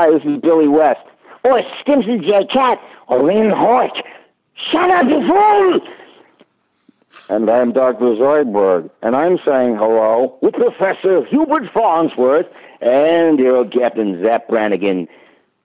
[0.00, 1.04] Hi, this is Billy West.
[1.44, 2.46] Or Stimpson J.
[2.46, 2.80] Cat.
[3.06, 3.92] Or Lynn Hort.
[4.72, 5.80] Shut up, you fool!
[7.28, 8.16] And I'm Dr.
[8.16, 12.46] Zoidberg, and I'm saying hello With Professor Hubert Farnsworth
[12.80, 15.06] and your old Captain Zapp Brannigan.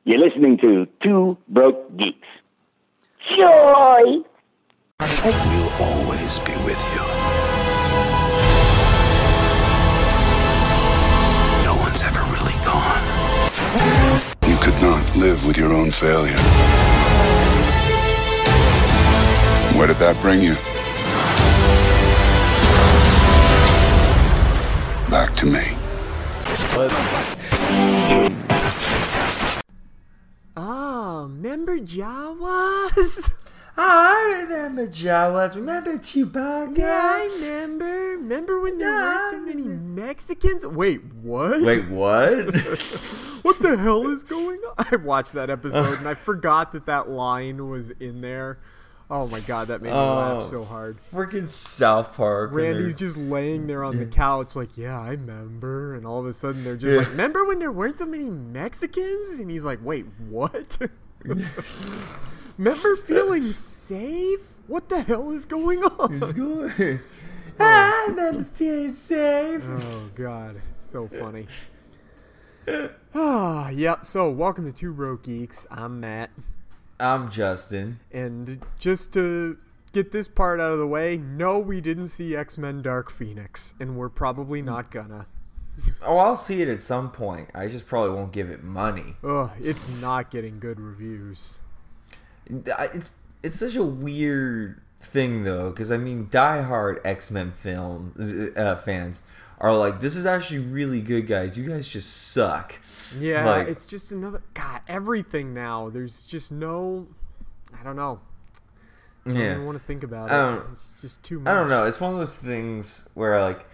[0.03, 2.27] You're listening to Two Broke Geeks.
[3.37, 4.17] Joy!
[4.99, 7.05] We'll always be with you.
[11.63, 14.24] No one's ever really gone.
[15.17, 16.35] Live with your own failure.
[19.77, 20.55] Where did that bring you?
[25.09, 25.75] Back to me.
[30.57, 33.31] Oh, remember Jawas?
[33.77, 35.55] I remember Jawas.
[35.55, 36.77] Remember Chewbacca?
[36.77, 37.85] Yeah, I remember.
[38.17, 40.65] Remember when there weren't so many Mexicans?
[40.65, 41.61] Wait, what?
[41.61, 42.55] Wait, what?
[43.45, 44.87] What the hell is going on?
[44.91, 48.57] I watched that episode and I forgot that that line was in there.
[49.07, 50.49] Oh my god, that made me laugh Oh.
[50.49, 50.97] so hard.
[51.13, 52.49] Freaking South Park.
[52.53, 55.93] Randy's just laying there on the couch, like, yeah, I remember.
[55.93, 59.37] And all of a sudden, they're just like, remember when there weren't so many Mexicans?
[59.39, 60.79] And he's like, wait, what?
[62.57, 64.41] remember feeling safe?
[64.67, 66.19] What the hell is going on?
[66.19, 66.99] Just going.
[67.59, 69.63] I remember feeling safe.
[69.67, 71.47] Oh god, so funny.
[73.17, 74.03] Ah, yep.
[74.05, 75.65] So, welcome to Two Broke Geeks.
[75.71, 76.31] I'm Matt,
[76.99, 77.99] I'm Justin.
[78.11, 79.57] and just to
[79.93, 83.73] get this part out of the way, no, we didn't see X Men Dark Phoenix,
[83.79, 85.27] and we're probably not gonna.
[86.01, 87.49] Oh, I'll see it at some point.
[87.53, 89.15] I just probably won't give it money.
[89.23, 91.59] Ugh, it's not getting good reviews.
[92.47, 93.09] It's
[93.43, 99.23] it's such a weird thing though, because I mean, diehard X Men film uh, fans
[99.59, 101.57] are like, "This is actually really good, guys.
[101.57, 102.79] You guys just suck."
[103.19, 104.41] Yeah, Like- it's just another.
[104.53, 105.89] God, everything now.
[105.89, 107.07] There's just no.
[107.79, 108.19] I don't know.
[109.25, 109.51] I don't Yeah.
[109.53, 110.63] even want to think about it.
[110.71, 111.49] It's just too much.
[111.51, 111.85] I don't know.
[111.85, 113.65] It's one of those things where like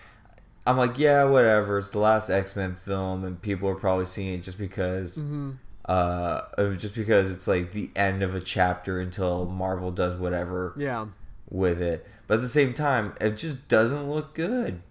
[0.66, 1.78] I'm like, yeah, whatever.
[1.80, 5.52] It's the last X Men film, and people are probably seeing it just because, Mm-hmm.
[5.86, 11.08] uh, just because it's like the end of a chapter until Marvel does whatever Yeah.
[11.50, 12.06] with it.
[12.28, 14.82] But at the same time, it just doesn't look good.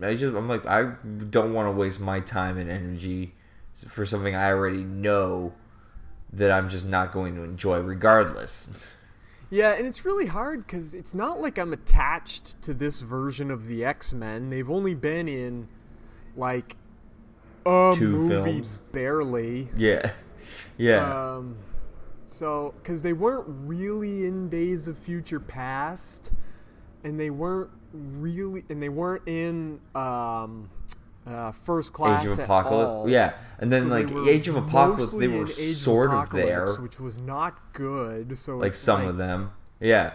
[0.00, 0.92] I just I'm like I
[1.30, 3.34] don't want to waste my time and energy
[3.86, 5.52] for something I already know
[6.32, 8.90] that I'm just not going to enjoy regardless.
[9.50, 13.66] Yeah, and it's really hard because it's not like I'm attached to this version of
[13.66, 14.50] the X Men.
[14.50, 15.68] They've only been in
[16.36, 16.76] like
[17.64, 18.78] a Two movie, films.
[18.92, 19.68] barely.
[19.76, 20.12] Yeah.
[20.76, 21.36] Yeah.
[21.36, 21.56] Um,
[22.24, 26.30] so because they weren't really in Days of Future Past,
[27.04, 30.68] and they weren't really, and they weren't in um,
[31.28, 32.88] uh, First Class Age of at Apocalypse.
[32.88, 33.08] all.
[33.08, 36.14] Yeah, and then So like Age of Apocalypse, they were in Age of sort of
[36.16, 38.36] Apocalypse, there, which was not good.
[38.38, 39.52] So like some of them.
[39.80, 40.12] Yeah,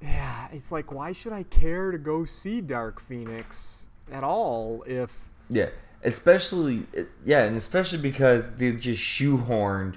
[0.00, 5.28] Yeah, it's like why should I care to go see Dark Phoenix at all if
[5.48, 5.68] yeah.
[6.04, 6.86] Especially,
[7.24, 9.94] yeah, and especially because they just shoehorned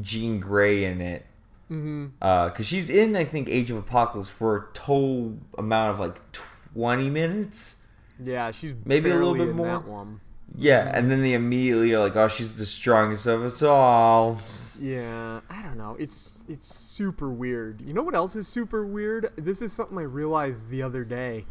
[0.00, 1.26] Jean Grey in it.
[1.68, 2.06] Mm-hmm.
[2.20, 7.10] Uh, she's in, I think, Age of Apocalypse for a total amount of like twenty
[7.10, 7.81] minutes.
[8.22, 9.66] Yeah, she's Maybe a little bit more.
[9.66, 10.20] that one.
[10.56, 14.38] Yeah, and then they immediately are like, "Oh, she's the strongest of us all."
[14.80, 15.96] Yeah, I don't know.
[15.98, 17.80] It's it's super weird.
[17.80, 19.32] You know what else is super weird?
[19.36, 21.46] This is something I realized the other day,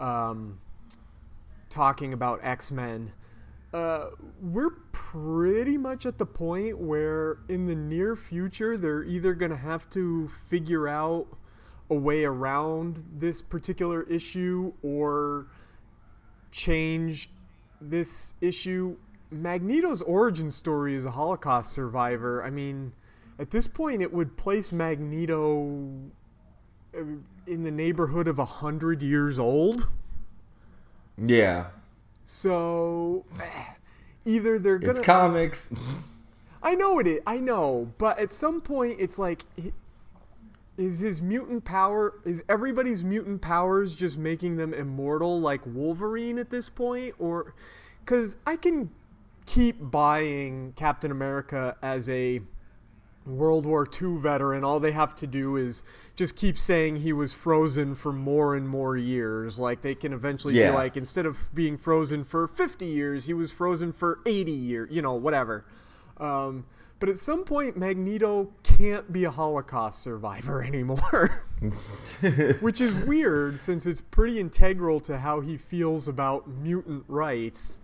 [0.00, 0.58] um,
[1.68, 3.12] talking about X Men.
[3.72, 4.06] Uh,
[4.42, 9.88] we're pretty much at the point where, in the near future, they're either gonna have
[9.90, 11.28] to figure out
[11.88, 15.46] a way around this particular issue or
[16.50, 17.30] change
[17.80, 18.96] this issue.
[19.30, 22.42] Magneto's origin story is a Holocaust survivor.
[22.42, 22.92] I mean,
[23.38, 25.88] at this point, it would place Magneto
[26.94, 27.00] uh,
[27.46, 29.88] in the neighborhood of a hundred years old.
[31.22, 31.66] Yeah,
[32.24, 33.24] So
[34.24, 34.92] either they're gonna.
[34.92, 35.74] it's comics.
[36.62, 37.20] I know it is.
[37.26, 39.44] I know, but at some point, it's like,
[40.80, 42.14] is his mutant power?
[42.24, 47.54] Is everybody's mutant powers just making them immortal, like Wolverine at this point, or
[48.04, 48.90] because I can
[49.44, 52.40] keep buying Captain America as a
[53.26, 54.64] World War II veteran.
[54.64, 55.84] All they have to do is
[56.16, 59.58] just keep saying he was frozen for more and more years.
[59.58, 60.70] Like they can eventually Yeah.
[60.70, 64.88] be like, instead of being frozen for 50 years, he was frozen for 80 years.
[64.90, 65.66] You know, whatever.
[66.16, 66.64] Um,
[67.00, 71.44] but at some point, Magneto can't be a Holocaust survivor anymore.
[72.60, 77.80] Which is weird since it's pretty integral to how he feels about mutant rights.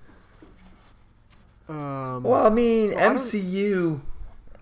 [1.68, 4.00] Um, Well, I mean, So I MCU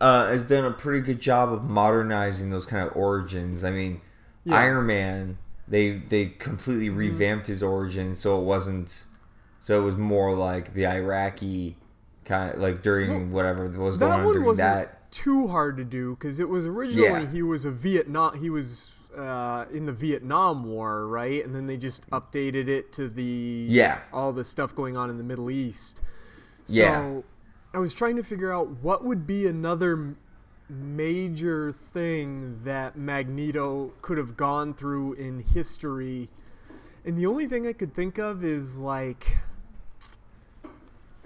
[0.01, 3.65] uh, has done a pretty good job of modernizing those kind of origins.
[3.65, 4.01] I mean,
[4.45, 4.55] Yeah.
[4.55, 4.63] Mm-hmm.
[4.63, 9.05] Iron Man, they they completely revamped his origin, so it wasn't,
[9.61, 11.77] so it was more like the Iraqi
[12.25, 15.11] kind of like during whatever was going that on during wasn't that.
[15.13, 17.31] too hard to do because it was originally Yeah.
[17.31, 21.45] he was a Vietnam he was uh, in the Vietnam War, right?
[21.45, 24.01] And then they just updated it to the Yeah.
[24.13, 26.03] all the stuff going on in the Middle East.
[26.65, 27.21] So Yeah.
[27.73, 30.17] I was trying to figure out what would be another
[30.69, 36.29] major thing that Magneto could have gone through in history.
[37.05, 39.37] And the only thing I could think of is like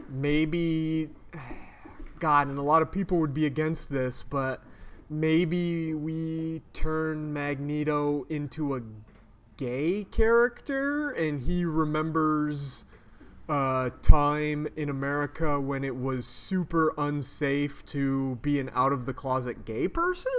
[0.09, 1.11] maybe
[2.19, 4.63] God, and a lot of people would be against this, but
[5.11, 8.81] maybe we turn Magneto into a
[9.57, 12.85] gay character and he remembers
[13.49, 19.13] uh, time in America when it was super unsafe to be an out of the
[19.15, 20.33] closet gay person.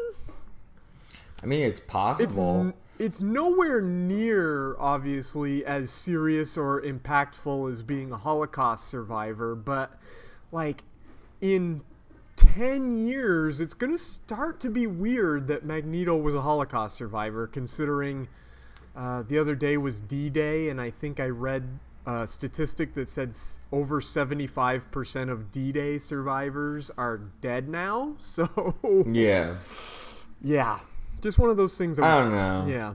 [1.42, 2.60] I mean, it's It's possible.
[2.68, 9.98] n- it's nowhere near obviously as serious or impactful as being a Holocaust survivor, but
[10.52, 10.84] like
[11.42, 11.82] in
[12.36, 17.48] 10 years it's going to start to be weird that Magneto was a Holocaust survivor
[17.48, 18.28] considering
[18.96, 21.64] uh, the other day was D-Day and I think I read
[22.06, 28.16] a statistic that said s- over 75% of D-Day survivors are dead now.
[28.20, 29.56] So yeah.
[30.42, 30.80] yeah,
[31.22, 31.98] just one of those things.
[31.98, 32.68] That I don't know.
[32.68, 32.94] Yeah,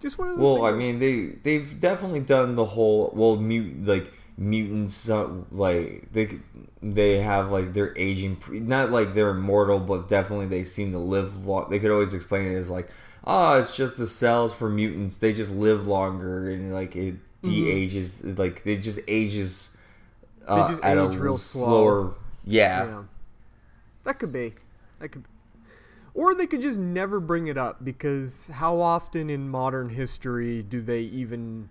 [0.00, 0.42] just one of those.
[0.42, 5.28] Well, things I mean, they they've definitely done the whole well, mute like mutants uh,
[5.50, 6.40] like they
[6.82, 10.98] they have like they're aging pre- not like they're immortal, but definitely they seem to
[10.98, 11.68] live long.
[11.70, 12.90] They could always explain it as like,
[13.24, 15.18] oh, it's just the cells for mutants.
[15.18, 19.76] They just live longer and like it de-ages like they just ages
[20.46, 21.64] uh, just at age a real slow.
[21.64, 22.14] slower.
[22.44, 22.84] Yeah.
[22.84, 23.02] yeah,
[24.04, 24.54] that could be.
[24.98, 25.24] That could,
[26.14, 30.80] or they could just never bring it up because how often in modern history do
[30.82, 31.68] they even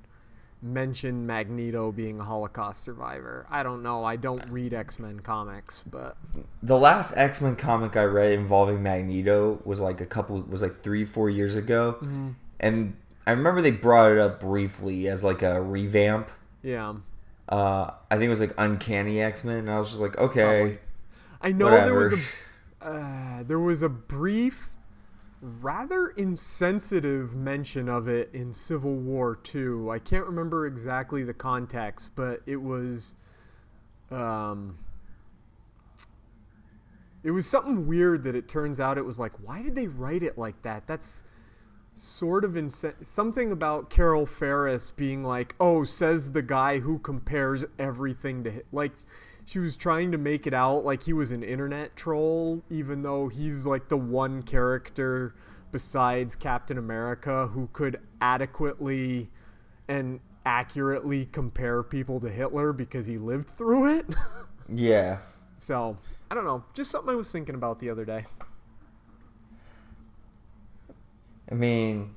[0.63, 3.45] mention Magneto being a Holocaust survivor?
[3.49, 4.03] I don't know.
[4.03, 6.17] I don't read X Men comics, but
[6.61, 10.81] the last X Men comic I read involving Magneto was like a couple was like
[10.81, 12.29] three four years ago, Mm-hmm.
[12.59, 12.95] and
[13.25, 16.29] I remember they brought it up briefly as like a revamp.
[16.63, 16.95] yeah.
[17.49, 20.79] Uh, I think it was like Uncanny X Men, and I was just like, okay,
[21.41, 22.17] I know there was a
[22.81, 24.69] uh, there was a brief,
[25.41, 29.89] rather insensitive mention of it in Civil War Two.
[29.89, 33.15] I can't remember exactly the context, but it was,
[34.09, 34.77] um,
[37.23, 40.23] it was something weird that it turns out it was like, why did they write
[40.23, 40.87] it like that?
[40.87, 41.23] That's
[41.93, 47.65] sort of insen- something about Carol Ferris being like, "Oh, says the guy who compares
[47.77, 48.93] everything to hi-" like."
[49.51, 53.27] She was trying to make it out like he was an internet troll, even though
[53.27, 55.35] he's like the one character
[55.73, 59.29] besides Captain America who could adequately
[59.89, 64.05] and accurately compare people to Hitler because he lived through it.
[64.69, 65.17] yeah.
[65.57, 65.97] so,
[66.29, 66.63] I don't know.
[66.73, 68.25] Just something I was thinking about the other day.
[71.51, 72.15] I mean,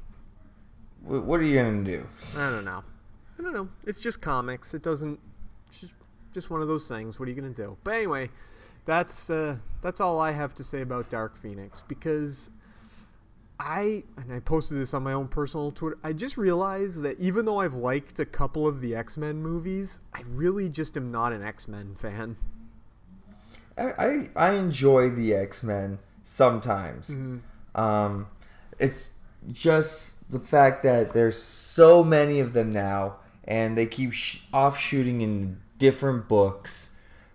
[1.03, 2.07] what are you gonna do?
[2.39, 2.85] I don't know.
[3.41, 3.69] I don't know.
[3.89, 4.73] It's just comics.
[4.73, 5.19] It doesn't.
[6.35, 7.19] Just one of those things.
[7.19, 7.77] What are you gonna do?
[7.85, 8.29] But anyway,
[8.85, 12.51] that's uh, that's all I have to say about Dark Phoenix because
[13.58, 15.97] I and I posted this on my own personal Twitter.
[16.03, 20.01] I just realized that even though I've liked a couple of the X Men movies,
[20.13, 22.37] I really just am not an X Men fan.
[23.79, 27.17] I, I I enjoy the X Men sometimes.
[27.75, 28.27] Um,
[28.79, 29.13] it's
[29.53, 35.20] just the fact that there's so many of them now, and they keep sh- offshooting
[35.20, 36.91] in different books.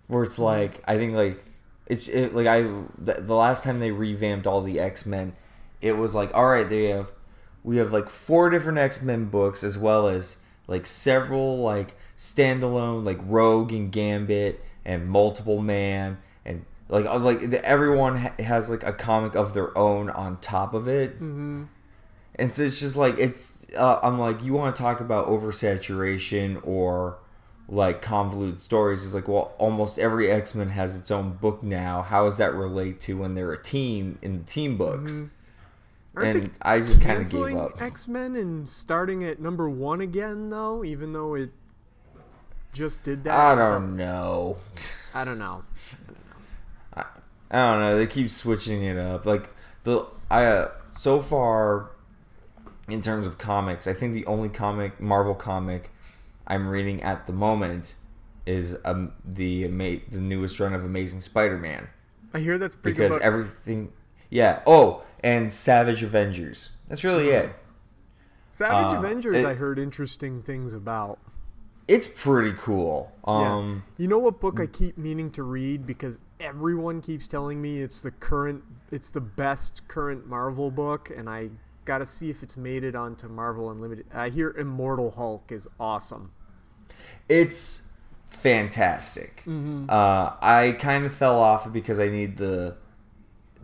[0.08, 1.38] Where it's like I think like
[1.86, 2.62] it's it, like I
[2.98, 5.34] the, the last time they revamped all the X Men,
[5.80, 7.12] it was like all right they have
[7.62, 13.04] we have like four different X Men books as well as like several like standalone
[13.04, 18.82] like Rogue and Gambit and Multiple Man and like like the, everyone ha- has like
[18.82, 21.64] a comic of their own on top of it, mm-hmm.
[22.34, 26.60] and so it's just like it's uh, I'm like you want to talk about oversaturation
[26.66, 27.18] or
[27.70, 32.24] like convoluted stories is like well almost every X-Men has its own book now how
[32.24, 35.30] does that relate to when they're a team in the team books
[36.16, 39.70] Aren't and they I just kind of gave up X Men and starting at number
[39.70, 41.50] one again though, even though it
[42.72, 43.32] just did that.
[43.32, 44.56] I don't know
[45.14, 45.64] I don't know.
[46.94, 47.04] I
[47.52, 47.98] don't know.
[47.98, 49.26] They keep switching it up.
[49.26, 49.50] Like
[49.84, 51.90] the I uh, so far
[52.88, 55.90] in terms of comics, I think the only comic Marvel comic
[56.50, 57.94] I'm reading at the moment
[58.44, 61.88] is um, the ama- the newest run of Amazing Spider-Man
[62.32, 63.92] I hear that's pretty because everything.
[64.30, 64.62] Yeah.
[64.66, 66.70] Oh, and Savage Avengers.
[66.88, 67.54] That's really it.
[68.52, 71.18] Savage uh, Avengers, it- I heard interesting things about.
[71.88, 73.10] It's pretty cool.
[73.24, 74.02] Um, yeah.
[74.04, 78.00] You know what book I keep meaning to read because everyone keeps telling me it's
[78.00, 81.50] the current, it's the best current Marvel book, and I
[81.86, 84.06] got to see if it's made it onto Marvel Unlimited.
[84.14, 86.30] I hear Immortal Hulk is awesome.
[87.28, 87.88] It's
[88.26, 89.40] fantastic.
[89.40, 89.86] Mm-hmm.
[89.88, 92.76] Uh, I kind of fell off because I need the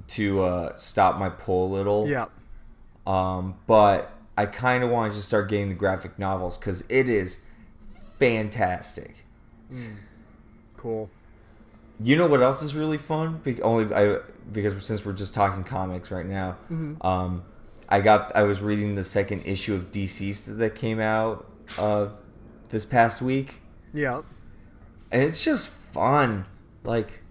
[0.08, 2.08] to uh, stop my pull a little.
[2.08, 2.26] Yeah.
[3.06, 7.08] Um, but I kind of want to just start getting the graphic novels because it
[7.08, 7.40] is
[8.18, 9.24] fantastic.
[10.76, 11.10] Cool.
[12.02, 13.40] You know what else is really fun?
[13.42, 14.18] Be- only I
[14.52, 17.04] because since we're just talking comics right now, Mm-hmm.
[17.06, 17.44] um,
[17.88, 21.46] I got I was reading the second issue of Deceased that came out
[21.78, 22.08] uh,
[22.70, 23.60] this past week,
[23.92, 24.22] Yeah.
[25.12, 26.46] and it's just fun.
[26.84, 27.22] Like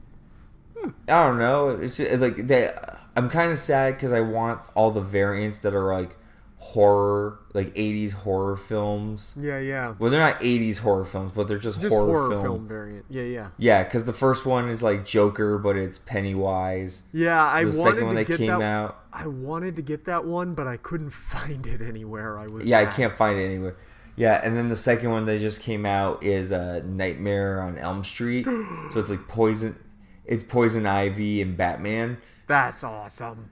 [1.08, 2.72] I don't know, it's just it's like they.
[3.18, 6.18] I'm kind of sad because I want all the variants that are like
[6.58, 9.38] horror, like 80s horror films.
[9.40, 9.94] Yeah, yeah.
[10.00, 12.42] Well, they're not 80s horror films, but they're just, Just horror, horror, film.
[12.44, 12.68] film.
[12.68, 13.06] variant.
[13.10, 13.48] Yeah, yeah.
[13.58, 17.04] Yeah, because the first one is like Joker, but it's Pennywise.
[17.14, 18.62] Yeah, I the wanted second one to that get came that.
[18.62, 22.38] out, I wanted to get that one, but I couldn't find it anywhere.
[22.38, 23.76] I was yeah, I can't find it anywhere.
[24.16, 28.04] Yeah, and then the second one that just came out is uh, Nightmare on Elm
[28.04, 28.46] Street.
[28.92, 29.78] so it's like poison,
[30.26, 32.18] it's Poison Ivy and Batman.
[32.48, 33.50] That's awesome.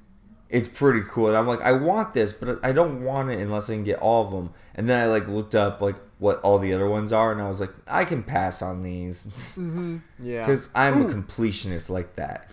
[0.50, 1.30] It's pretty cool.
[1.30, 4.00] And I'm like, I want this, but I don't want it unless I can get
[4.00, 4.54] all of them.
[4.76, 7.48] And then I like looked up like what all the other ones are, and I
[7.50, 9.58] was like, I can pass on these
[10.20, 10.42] Yeah.
[10.42, 11.10] because I'm Ooh.
[11.10, 12.50] a completionist like that.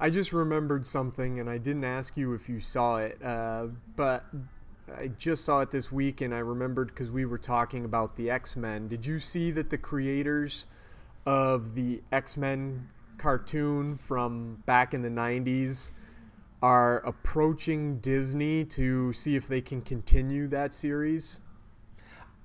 [0.00, 4.24] I just remembered something, and I didn't ask you if you saw it, uh, but
[4.98, 8.30] I just saw it this week, and I remembered because we were talking about the
[8.30, 8.88] X Men.
[8.88, 10.66] Did you see that the creators
[11.24, 15.90] of the X Men cartoon from back in the 90s
[16.62, 21.40] are approaching Disney to see if they can continue that series?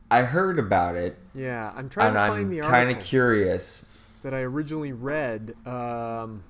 [0.09, 3.85] I heard about it, Yeah, I'm trying to find I'm the kind of curious.
[4.23, 5.53] that I originally read.
[5.65, 6.43] Um,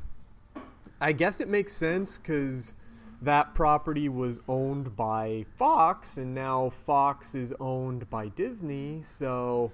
[1.02, 2.76] I guess it makes sense because
[3.22, 9.02] that property was owned by Fox, and now Fox is owned by Disney.
[9.02, 9.72] So,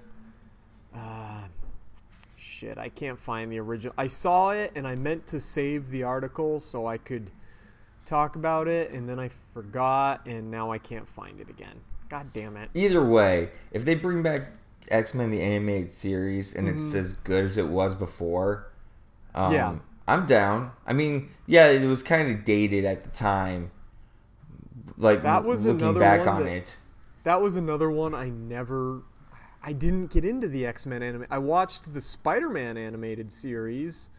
[0.96, 1.42] uh,
[2.36, 3.94] shit, I can't find the original.
[3.98, 7.30] I saw it, and I meant to save the article so I could
[8.06, 11.80] talk about it, and then I forgot, and now I can't find it again.
[12.08, 12.70] God damn it.
[12.74, 14.52] Either way, if they bring back
[14.90, 18.70] X Men the animated series and it's as good as it was before,
[19.34, 19.54] um, Mm-hmm.
[19.54, 19.74] Yeah.
[20.06, 20.72] I'm down.
[20.86, 23.70] I mean, yeah, it was kind of dated at the time.
[24.96, 26.78] Like That was looking back on that- it,
[27.24, 29.02] That was another one I never.
[29.62, 31.26] I didn't get into the X Men anime.
[31.30, 34.10] I watched the Spider Man animated series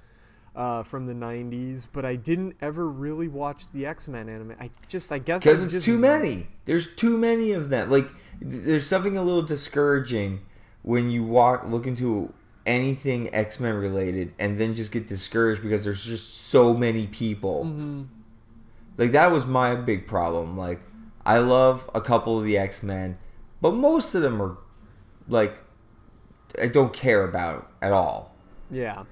[0.55, 4.55] uh, from the '90s, but I didn't ever really watch the X Men anime.
[4.59, 6.47] I just, I guess, because it's just- too many.
[6.65, 7.91] There's too many of them.
[7.91, 8.09] Like
[8.41, 10.41] there's something a little discouraging
[10.81, 12.33] when you walk look into
[12.65, 17.65] anything X Men related and then just get discouraged because there's just so many people.
[17.65, 18.03] Mm-hmm.
[18.97, 20.57] Like that was my big problem.
[20.57, 20.81] Like
[21.25, 23.17] I love a couple of the X Men,
[23.61, 24.57] but most of them are
[25.27, 25.57] like
[26.61, 28.33] I don't care about at all.
[28.71, 29.03] Yeah,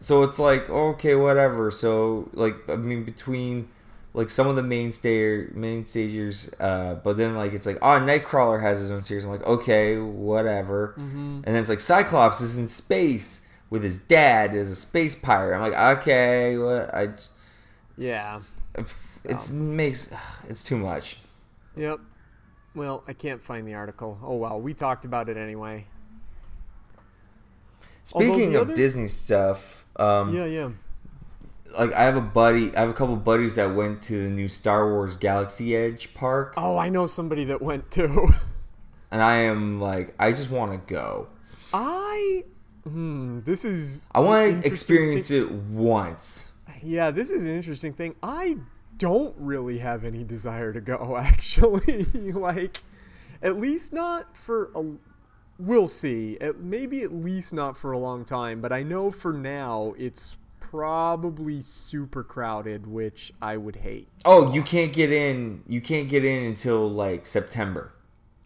[0.00, 1.70] So it's like okay, whatever.
[1.70, 3.68] So like I mean between
[4.16, 8.60] like some of the mainstay main stagers, uh, but then like it's like oh Nightcrawler
[8.62, 9.24] has his own series.
[9.24, 10.94] I'm like okay, whatever.
[10.96, 15.54] And then it's like Cyclops is in space with his dad as a space pirate.
[15.54, 17.10] I'm like okay, what I.
[17.98, 18.38] yeah,
[19.24, 20.12] It's makes
[20.48, 21.18] it's too much.
[21.76, 22.00] yep.
[22.74, 24.18] Well, I can't find the article.
[24.22, 25.86] Oh well, we talked about it anyway.
[28.02, 30.70] Speaking of other- Disney stuff, um, Yeah, yeah.
[31.78, 34.48] Like I have a buddy, I have a couple buddies that went to the new
[34.48, 38.28] Star Wars Galaxy Edge park, Oh, I know somebody that went too.
[39.10, 41.28] and I am like, I just want to go.
[41.72, 42.44] I.
[42.84, 43.40] Hmm.
[43.40, 44.02] This is.
[44.12, 46.52] I want to experience thing- it once.
[46.82, 48.14] Yeah, this is an interesting thing.
[48.22, 48.56] I
[48.98, 52.04] don't really have any desire to go, actually.
[52.14, 52.82] like,
[53.42, 54.84] at least not for a.
[55.58, 56.36] We'll see.
[56.40, 60.36] At, maybe at least not for a long time, but I know for now it's
[60.70, 64.08] probably super crowded, which I would hate.
[64.24, 65.62] Oh, you can't get in.
[65.68, 67.92] You can't get in until like September.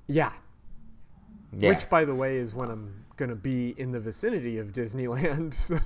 [0.06, 0.32] Yeah.
[1.56, 1.70] Yeah.
[1.70, 5.54] Which, by the way, is when I'm going to be in the vicinity of Disneyland,
[5.54, 5.78] so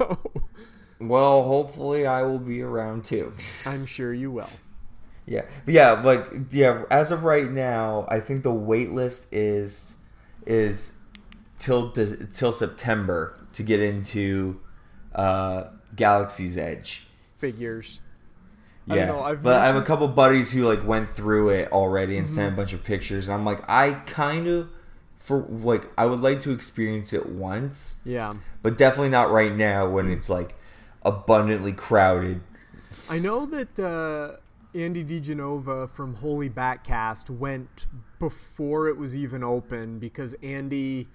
[1.01, 3.33] well, hopefully I will be around too.
[3.67, 4.51] I'm sure you will.
[5.27, 6.85] Yeah, yeah, like yeah.
[6.91, 9.97] As of right now, I think the wait list is
[10.47, 10.93] is
[11.59, 13.39] till till September.
[13.55, 14.61] to get into
[15.15, 15.65] uh,
[15.97, 17.07] Galaxy's Edge.
[17.37, 18.01] Figures.
[18.87, 22.17] Yeah, know, I've but I have a couple buddies who like went through it already
[22.19, 22.35] and Mm-hmm.
[22.35, 23.29] sent a bunch of pictures.
[23.29, 24.69] And I'm like, I kind of
[25.17, 28.35] for like I would like to experience it once, Yeah.
[28.63, 30.55] but definitely not right now when it's like
[31.03, 32.43] abundantly crowded.
[33.11, 34.37] I know that uh,
[34.79, 37.87] Andy DiGenova from Holy Batcast went
[38.19, 41.09] before it was even open because Andy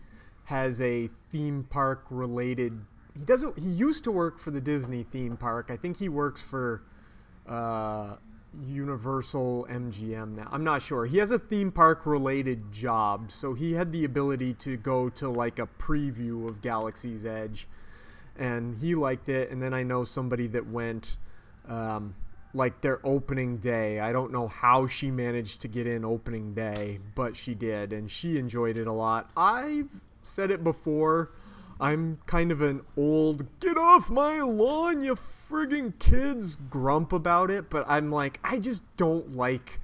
[0.46, 2.82] has a theme park related.
[3.20, 3.60] He doesn't.
[3.60, 5.68] He used to work for the Disney theme park.
[5.70, 6.82] I think he works for
[7.48, 8.16] uh,
[8.66, 10.48] Universal MGM now.
[10.52, 11.06] I'm not sure.
[11.06, 15.30] He has a theme park related job, so he had the ability to go to
[15.30, 17.68] like a preview of Galaxy's Edge,
[18.38, 19.52] and he liked it.
[19.52, 21.18] And then I know somebody that went,
[21.68, 22.16] um,
[22.54, 24.00] like their opening day.
[24.00, 28.10] I don't know how she managed to get in opening day, but she did, and
[28.10, 29.30] she enjoyed it a lot.
[29.36, 29.90] I've
[30.24, 31.32] said it before.
[31.80, 37.70] I'm kind of an old get off my lawn, you friggin' kids grump about it,
[37.70, 39.80] but I'm like, I just don't like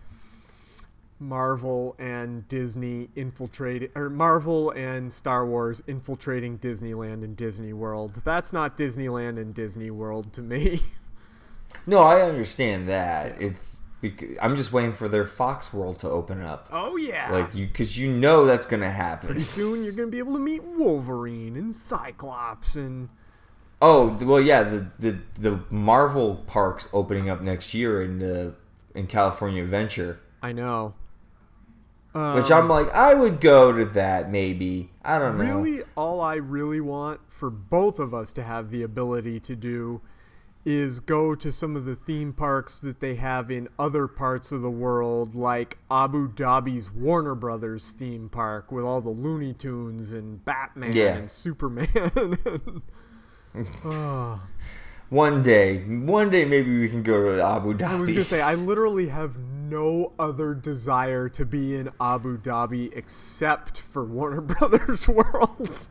[1.20, 8.22] Marvel and Disney infiltrating, or Marvel and Star Wars infiltrating Disneyland and Disney World.
[8.26, 10.82] That's not Disneyland and Disney World to me.
[11.88, 13.36] No, I understand that.
[13.42, 13.80] It's
[14.42, 16.68] I'm just waiting for their Fox World to open up.
[16.72, 17.32] Oh yeah.
[17.32, 19.28] Like you, because you know that's gonna happen.
[19.28, 23.10] pretty soon you're gonna be able to meet Wolverine and Cyclops and
[23.82, 24.64] Oh well, yeah.
[24.64, 28.54] The the the Marvel parks opening up next year in the
[28.94, 30.94] in California Adventure, I know.
[32.14, 34.92] which I'm um, like, I would go to that maybe.
[35.04, 35.44] I don't know.
[35.44, 40.02] Really, all I really want for both of us to have the ability to do
[40.66, 44.62] is go to some of the theme parks that they have in other parts of
[44.64, 50.44] the world, like Abu Dhabi's Warner Brothers theme park with all the Looney Tunes and
[50.44, 51.16] Batman Yeah.
[51.18, 51.88] and Superman.
[52.16, 52.82] and,
[53.86, 54.44] oh, ah.
[55.10, 57.84] One day, one day maybe we can go to Abu Dhabi.
[57.88, 62.92] I was gonna say, I literally have no other desire to be in Abu Dhabi
[62.98, 65.90] except for Warner Brothers World.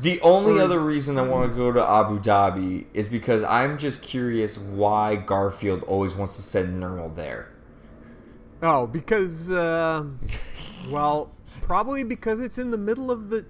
[0.00, 4.02] The only other reason I want to go to Abu Dhabi is because I'm just
[4.02, 7.52] curious why Garfield always wants to send Nermal there.
[8.62, 10.04] Oh, because, uh,
[10.90, 13.44] well, probably because it's in the middle of the.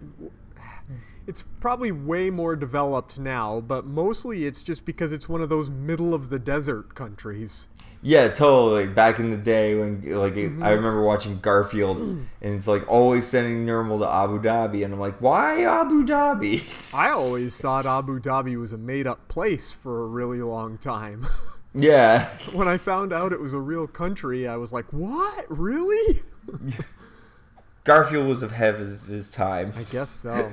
[1.26, 5.68] It's probably way more developed now, but mostly it's just because it's one of those
[5.68, 7.68] middle of the desert countries.
[8.00, 8.86] Yeah, totally.
[8.86, 10.62] Like Back in the day when, like, Mm-hmm.
[10.62, 15.00] I remember watching Garfield, and it's like always sending Nermal to Abu Dhabi, and I'm
[15.00, 16.94] like, why Abu Dhabi?
[16.94, 21.26] I always thought Abu Dhabi was a made up place for a really long time.
[21.74, 25.44] yeah, when I found out it was a real country, I was like, what?
[25.48, 26.20] Really?
[27.84, 29.72] Garfield was ahead of his time.
[29.74, 30.52] I guess so.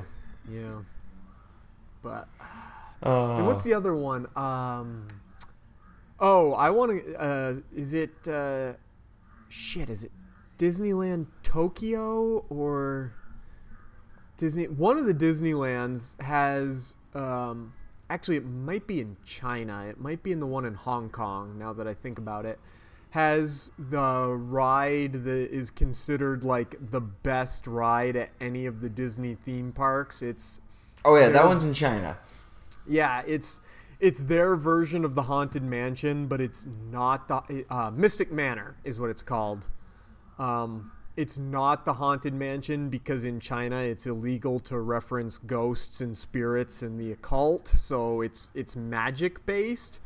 [0.50, 0.80] Yeah.
[2.02, 2.28] But.
[3.04, 4.28] Uh, And what's the other one?
[4.36, 5.08] Um,
[6.19, 7.15] oh, I want to.
[7.15, 8.28] Uh, is it?
[8.28, 8.73] Uh,
[9.49, 10.12] shit, is it
[10.58, 13.13] Disneyland Tokyo or
[14.38, 14.67] Disney?
[14.67, 16.95] One of the Disneylands has.
[17.13, 17.73] Um,
[18.10, 19.86] actually, it might be in China.
[19.88, 21.58] It might be in the one in Hong Kong.
[21.58, 22.60] Now that I think about it,
[23.15, 29.36] has the ride that is considered like the best ride at any of the Disney
[29.45, 30.21] theme parks.
[30.21, 30.60] It's
[31.06, 32.17] oh yeah, that one's in China.
[32.86, 33.62] yeah, it's
[34.00, 39.00] it's their version of the haunted mansion, but it's not the uh, Mystic Manor is
[39.00, 39.68] what it's called.
[40.40, 46.16] Um, it's not the haunted mansion because in China it's illegal to reference ghosts and
[46.18, 50.00] spirits and the occult, so it's it's magic based.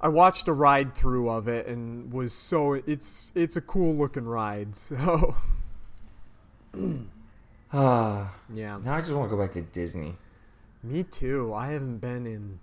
[0.00, 4.24] I watched a ride through of it and was so it's it's a cool looking
[4.24, 4.74] ride.
[4.76, 5.36] So
[7.74, 8.78] Ah, yeah.
[8.82, 10.16] now I just want to go back to Disney.
[10.82, 11.52] Me too.
[11.54, 12.58] I haven't been in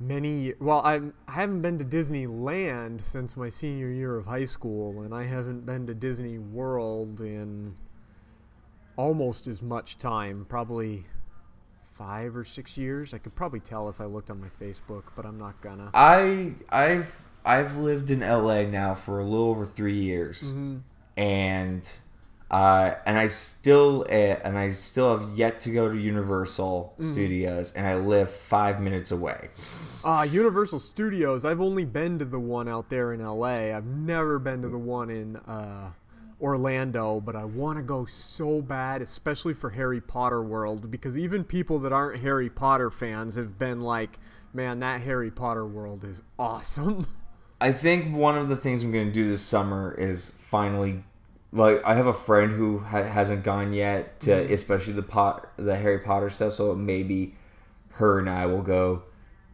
[0.00, 0.54] many.
[0.58, 5.14] Well, I'm, I haven't been to Disneyland since my senior year of high school, and
[5.14, 7.74] I haven't been to Disney World in
[8.96, 10.46] almost as much time.
[10.48, 11.04] Probably
[11.98, 13.12] five or six years.
[13.12, 15.90] I could probably tell if I looked on my Facebook, but I'm not gonna.
[15.92, 20.78] I I've I've lived in LA now for a little over three years, mm-hmm.
[21.16, 22.00] and
[22.50, 27.72] uh, and I still uh, and I still have yet to go to Universal Studios,
[27.72, 29.50] and I live five minutes away.
[30.04, 31.44] Ah, Universal Studios.
[31.44, 33.74] I've only been to the one out there in LA.
[33.76, 35.90] I've never been to the one in uh,
[36.40, 41.42] Orlando, but I want to go so bad, especially for Harry Potter World, because even
[41.42, 44.20] people that aren't Harry Potter fans have been like,
[44.52, 47.08] "Man, that Harry Potter World is awesome."
[47.60, 51.02] I think one of the things I'm going to do this summer is finally,
[51.52, 54.50] like, I have a friend who ha- hasn't gone yet to, mm.
[54.50, 56.52] especially the pot, the Harry Potter stuff.
[56.52, 57.34] So maybe
[57.92, 59.04] her and I will go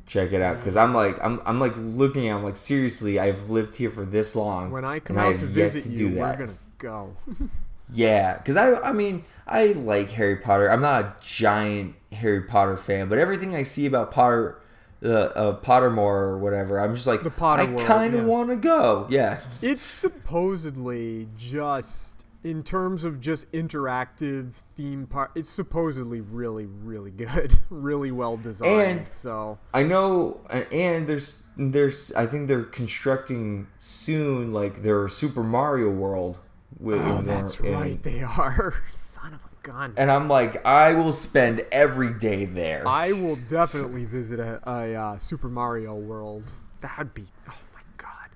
[0.07, 0.83] check it out because mm.
[0.83, 4.37] I'm like I'm I'm like looking at I'm like seriously I've lived here for this
[4.37, 6.39] long When I come out have to visit to you, do we're that.
[6.39, 7.17] gonna go.
[7.93, 10.71] Yeah, because I I mean I like Harry Potter.
[10.71, 14.59] I'm not a giant Harry Potter fan, but everything I see about Potter,
[15.05, 18.27] the uh, Pottermore or whatever, I'm just like The Potter I kind of yeah.
[18.27, 19.07] want to go.
[19.11, 25.33] Yeah, It's supposedly just in terms of just interactive theme park.
[25.35, 29.01] It's supposedly really, really good, really well designed.
[29.01, 35.43] And- so I know, and- there's there's I think they're constructing soon like their Super
[35.43, 36.41] Mario World.
[36.81, 38.75] With, oh, that's right, they are.
[39.67, 39.95] Son of a gun.
[39.97, 42.87] And I'm like, I will spend every day there.
[42.87, 46.45] I will definitely visit a, a uh, Super Mario World.
[46.81, 47.27] That'd be.
[47.49, 48.31] Oh my god.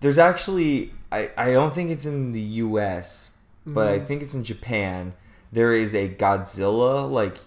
[0.00, 4.02] There's actually, I, I don't think it's in the U.S., but Mm-hmm.
[4.02, 5.12] I think it's in Japan.
[5.52, 7.38] There is a Godzilla like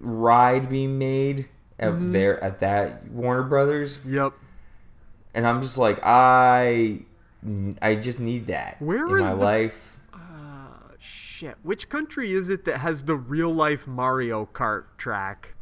[0.00, 2.12] ride being made at Mm-hmm.
[2.12, 4.32] there at that Warner Brothers, Yep.
[5.34, 7.00] and I'm just like, I,
[7.80, 9.97] I just need that Where in my the- life.
[11.38, 11.56] Shit.
[11.62, 15.54] Which country is it that has the real life Mario Kart track?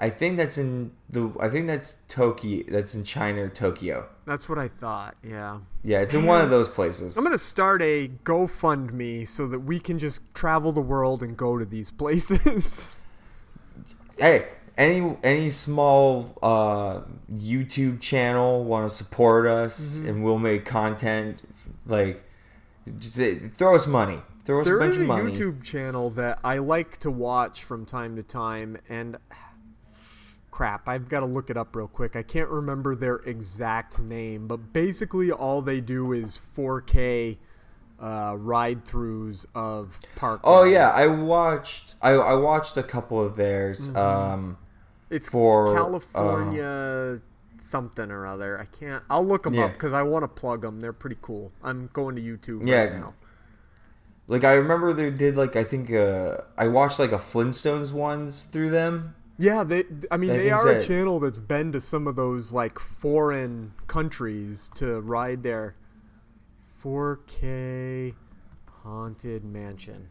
[0.00, 1.32] I think that's in the.
[1.38, 2.64] I think that's Tokyo.
[2.68, 4.08] That's in China or Tokyo.
[4.26, 5.16] That's what I thought.
[5.22, 5.58] Yeah.
[5.84, 7.16] Yeah, it's in one of those places.
[7.16, 11.56] I'm gonna start a GoFundMe so that we can just travel the world and go
[11.56, 12.96] to these places.
[14.18, 17.00] hey any any small uh
[17.32, 20.08] youtube channel want to support us Mm-hmm.
[20.08, 21.40] and we'll make content
[21.86, 22.24] like
[22.98, 26.10] just uh, throw us money throw us a bunch is a of money YouTube channel
[26.10, 29.16] that I like to watch from time to time, and
[30.50, 32.16] crap, I've got to look it up real quick.
[32.16, 37.36] I can't remember their exact name, but basically all they do is 4K
[38.00, 40.40] uh, ride throughs of park.
[40.44, 43.96] oh yeah i watched i i watched a couple of theirs Mm-hmm.
[43.98, 44.56] um
[45.10, 47.20] it's for, uh, California
[47.68, 48.58] something or other.
[48.58, 49.02] I can't.
[49.10, 49.66] I'll look them Yeah.
[49.66, 50.80] up because I want to plug them.
[50.80, 51.52] They're pretty cool.
[51.62, 52.84] I'm going to YouTube Yeah.
[52.84, 53.14] right now.
[54.30, 58.42] like i remember they did like i think uh i watched like a flintstones ones
[58.42, 59.84] through them Yeah, they.
[60.10, 63.72] I mean, I they are a channel that's been to some of those like foreign
[63.86, 65.76] countries to ride their
[66.82, 68.14] 4K
[68.82, 70.08] haunted mansion.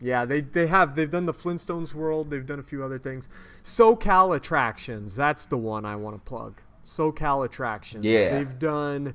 [0.00, 2.30] Yeah, they they have they've done the Flintstones World.
[2.30, 3.28] They've done a few other things.
[3.64, 5.16] SoCal Attractions.
[5.16, 6.60] That's the one I want to plug.
[6.84, 8.04] SoCal Attractions.
[8.04, 8.36] Yeah.
[8.36, 9.14] They've done.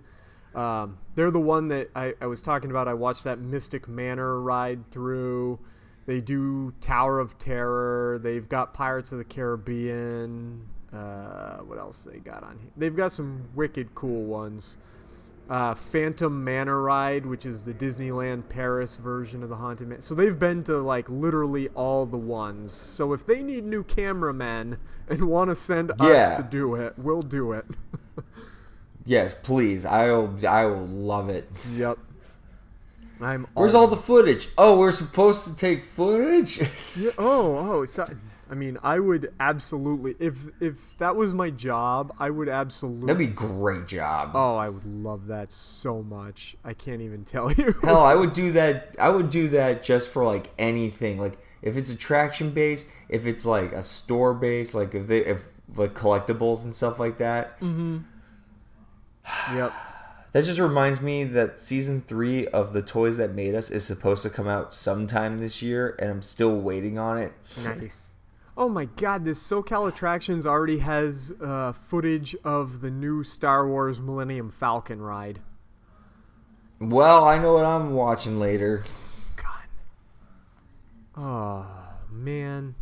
[0.55, 2.87] Um, they're the one that I, I was talking about.
[2.87, 5.59] I watched that Mystic Manor ride through.
[6.05, 8.19] They do Tower of Terror.
[8.21, 10.67] They've got Pirates of the Caribbean.
[10.91, 12.71] Uh, what else they got on here?
[12.75, 14.77] They've got some wicked cool ones.
[15.51, 19.99] Uh, Phantom Manor ride, which is the Disneyland Paris version of the Haunted Man.
[20.01, 22.71] So they've been to like literally all the ones.
[22.71, 24.77] So if they need new cameramen
[25.09, 26.05] and want to send Yeah.
[26.07, 27.65] us to do it, we'll do it.
[29.05, 31.97] yes please i'll i will love it yep.
[33.19, 33.47] I'm.
[33.55, 36.59] where's all the footage oh we're supposed to take footage
[36.95, 37.85] Yeah, oh, oh.
[37.85, 38.07] So,
[38.51, 43.07] I mean, I would absolutely if if that was my job, I would absolutely.
[43.07, 46.57] that'd be a great job Oh, I would love that so much.
[46.65, 47.73] I can't even tell you.
[47.81, 48.97] Hell, I would do that.
[48.99, 51.17] I would do that just for like anything.
[51.17, 55.47] Like if it's attraction based, if it's like a store based, like if they if
[55.77, 57.57] like collectibles and stuff like that.
[57.61, 57.99] Mm-hmm.
[59.55, 59.71] yep.
[60.33, 64.23] That just reminds me that season three of the Toys That Made Us is supposed
[64.23, 67.33] to come out sometime this year, and I'm still waiting on it.
[67.63, 68.10] Nice.
[68.61, 69.25] Oh my God!
[69.25, 75.39] This SoCal Attractions already has uh, footage of the new Star Wars Millennium Falcon ride.
[76.79, 78.83] Well, I know what I'm watching later.
[79.35, 79.63] God.
[81.17, 81.65] Oh
[82.11, 82.75] man.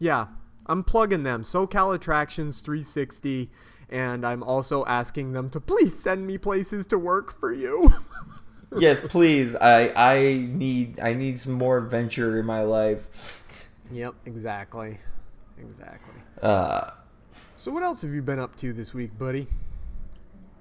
[0.00, 0.26] Yeah,
[0.66, 1.44] I'm plugging them.
[1.44, 3.48] SoCal Attractions 360,
[3.90, 7.92] and I'm also asking them to please send me places to work for you.
[8.76, 9.54] yes, please.
[9.54, 13.68] I I need I need some more adventure in my life.
[13.92, 14.98] yep, exactly.
[15.62, 16.14] Exactly.
[16.42, 16.90] Uh,
[17.56, 19.46] So what else have you been up to this week, buddy?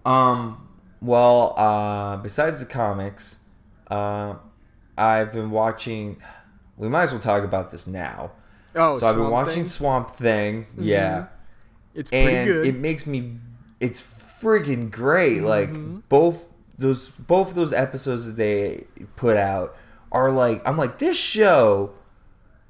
[0.05, 0.67] Um.
[1.01, 3.39] Well, uh, besides the comics,
[3.89, 4.35] uh,
[4.97, 6.21] I've been watching.
[6.77, 8.31] We might as well talk about this now.
[8.75, 9.63] Oh, so I've been watching Thing?
[9.63, 9.67] Mm-hmm.
[9.67, 10.65] Swamp Thing.
[10.77, 11.27] Yeah,
[11.95, 12.65] It's pretty and good.
[12.67, 13.37] it makes me.
[13.79, 15.39] It's freaking great.
[15.39, 15.45] Mm-hmm.
[15.95, 18.85] Like both those both of those episodes that they
[19.15, 19.75] put out
[20.11, 21.93] are like I'm like this show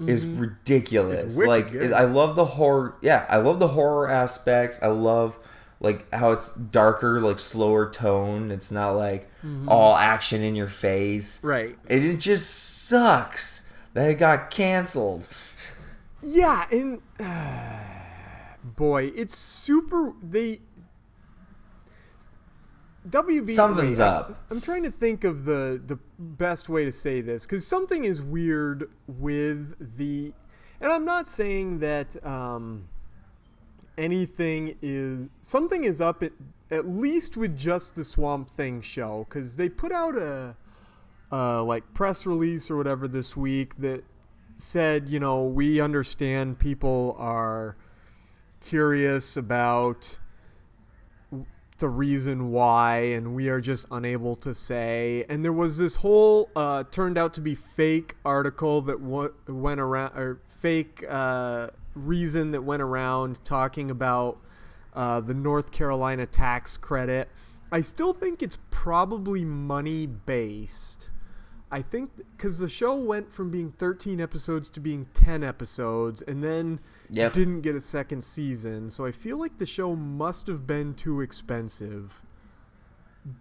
[0.10, 1.18] is ridiculous.
[1.18, 1.26] Mm-hmm.
[1.28, 2.96] It's wicked like it, I love the horror.
[3.02, 4.80] Yeah, I love the horror aspects.
[4.82, 5.40] I love
[5.80, 8.52] like how it's darker, like slower tone.
[8.52, 9.30] It's not like
[9.68, 11.44] all action in your face.
[11.44, 11.78] Right.
[11.90, 12.50] And it just
[12.88, 15.28] sucks that it got canceled.
[16.22, 17.02] Yeah, and
[18.76, 20.14] boy, it's super.
[20.22, 20.62] They
[23.10, 23.52] WB.
[23.52, 24.44] Something's wait, up.
[24.52, 28.22] I'm, trying to think of the the best way to say this because something is
[28.22, 30.32] weird with the,
[30.80, 32.88] and I'm not saying that um,
[33.98, 36.34] anything is something is up at,
[36.70, 40.56] at least with just the Swamp Thing show because they put out a
[41.32, 44.04] uh, like press release or whatever this week that
[44.58, 47.76] said, you know, we understand people are
[48.60, 50.20] curious about
[51.82, 55.26] the reason why, and we are just unable to say.
[55.28, 59.82] And there was this whole uh, turned out to be fake article that w- went
[59.82, 64.38] around, or fake uh, reason that went around talking about
[64.94, 67.28] uh, the North Carolina tax credit.
[67.72, 71.10] I still think it's probably money based.
[71.72, 76.44] I think because the show went from being 13 episodes to being 10 episodes, and
[76.44, 76.80] then
[77.12, 77.34] Yep.
[77.34, 78.90] didn't get a second season.
[78.90, 82.22] So I feel like the show must have been too expensive.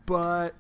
[0.07, 0.55] But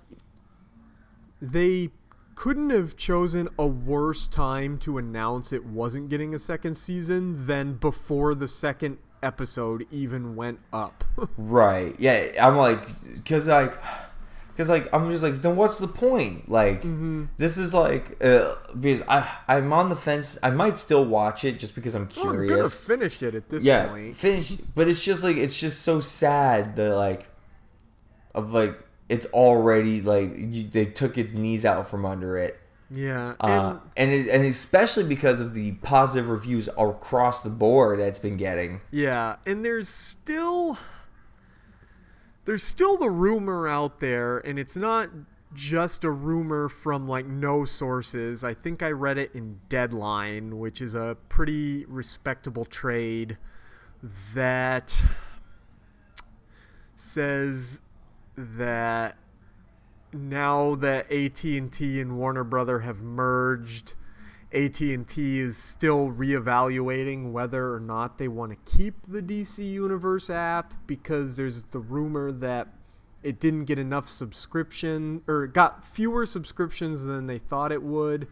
[1.42, 1.90] they
[2.34, 7.74] couldn't have chosen a worse time to announce it wasn't getting a second season than
[7.74, 11.04] before the second episode even went up.
[11.36, 11.94] Right.
[11.98, 12.30] Yeah.
[12.40, 13.74] I'm like, because like,
[14.60, 16.48] because like I'm just like, then what's the point?
[16.50, 17.24] Like, Mm-hmm.
[17.38, 20.38] this is like, uh, because I I'm on the fence.
[20.42, 22.78] I might still watch it just because I'm Well, I'm curious.
[22.78, 24.14] finish it at this yeah, point.
[24.16, 24.52] finish.
[24.74, 27.26] But it's just like it's just so sad that like,
[28.34, 32.60] of like it's already like you, they took its knees out from under it.
[32.92, 38.18] Yeah, Uh, and it, and especially because of the positive reviews across the board that's
[38.18, 38.80] been getting.
[38.90, 40.76] Yeah, and there's still
[42.50, 45.08] there's still the rumor out there and it's not
[45.54, 48.42] just a rumor from like no sources.
[48.42, 53.38] I think I read it in Deadline, which is a pretty respectable trade
[54.34, 55.00] that
[56.96, 57.78] says
[58.36, 59.16] that
[60.12, 63.94] now that AT&T and Warner Brother have merged,
[64.52, 70.74] AT&T is still reevaluating whether or not they want to keep the DC Universe app
[70.86, 72.68] because there's the rumor that
[73.22, 78.26] it didn't get enough subscription or got fewer subscriptions than they thought it would.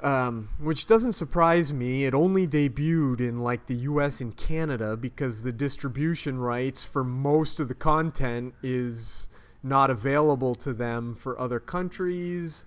[0.00, 2.04] Um, which doesn't surprise me.
[2.04, 7.60] It only debuted in like the US and Canada because the distribution rights for most
[7.60, 9.28] of the content is
[9.62, 12.66] not available to them for other countries.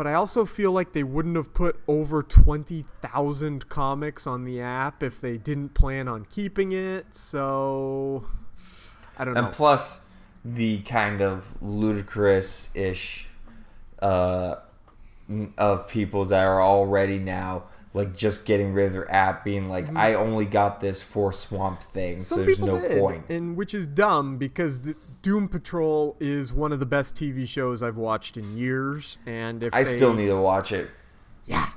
[0.00, 5.02] But I also feel like they wouldn't have put over 20,000 comics on the app
[5.02, 7.14] if they didn't plan on keeping it.
[7.14, 8.24] So
[9.18, 9.44] I don't know.
[9.44, 10.08] And plus,
[10.42, 13.28] the kind of ludicrous ish
[14.00, 14.54] uh,
[15.58, 19.94] of people that are already now like just getting rid of their app, being like,
[19.96, 22.44] I only got this for Swamp Thing, so Mm-hmm.
[22.46, 23.24] There's no did, point.
[23.28, 27.82] and which is dumb because the Doom Patrol is one of the best TV shows
[27.82, 30.88] I've watched in years, and if I they- still need to watch it.
[31.46, 31.68] yeah,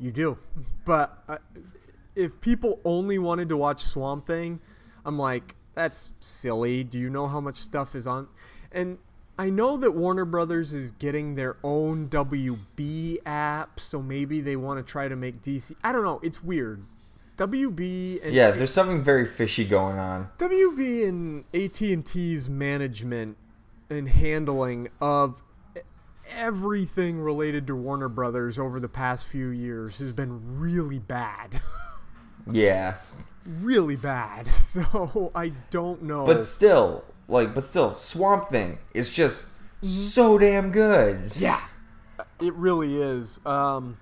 [0.00, 0.38] you do,
[0.86, 1.36] but uh,
[2.16, 4.58] if people only wanted to watch Swamp Thing,
[5.04, 6.82] I'm like, that's silly.
[6.82, 8.26] Do you know how much stuff is on?
[8.72, 8.98] And
[9.38, 14.84] I know that Warner Brothers is getting their own WB app, so maybe they want
[14.84, 15.74] to try to make DC.
[15.84, 16.20] I don't know.
[16.24, 16.84] It's weird.
[17.36, 20.28] WB and Yeah, there's something very fishy going on.
[20.38, 23.36] WB and AT&T's management
[23.88, 25.40] and handling of
[26.34, 31.60] everything related to Warner Brothers over the past few years has been really bad.
[32.50, 32.96] Yeah,
[33.46, 34.48] really bad.
[34.68, 36.24] So I don't know.
[36.26, 39.48] but still, like, but still, Swamp Thing is just
[39.82, 41.36] so damn good.
[41.36, 41.60] yeah,
[42.40, 43.38] it really is.
[43.46, 43.98] Um,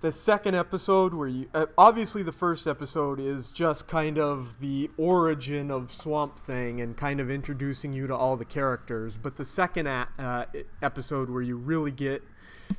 [0.00, 4.90] the second episode, where you uh, obviously the first episode is just kind of the
[4.98, 9.44] origin of Swamp Thing and kind of introducing you to all the characters, but the
[9.44, 10.44] second a- uh,
[10.82, 12.22] episode where you really get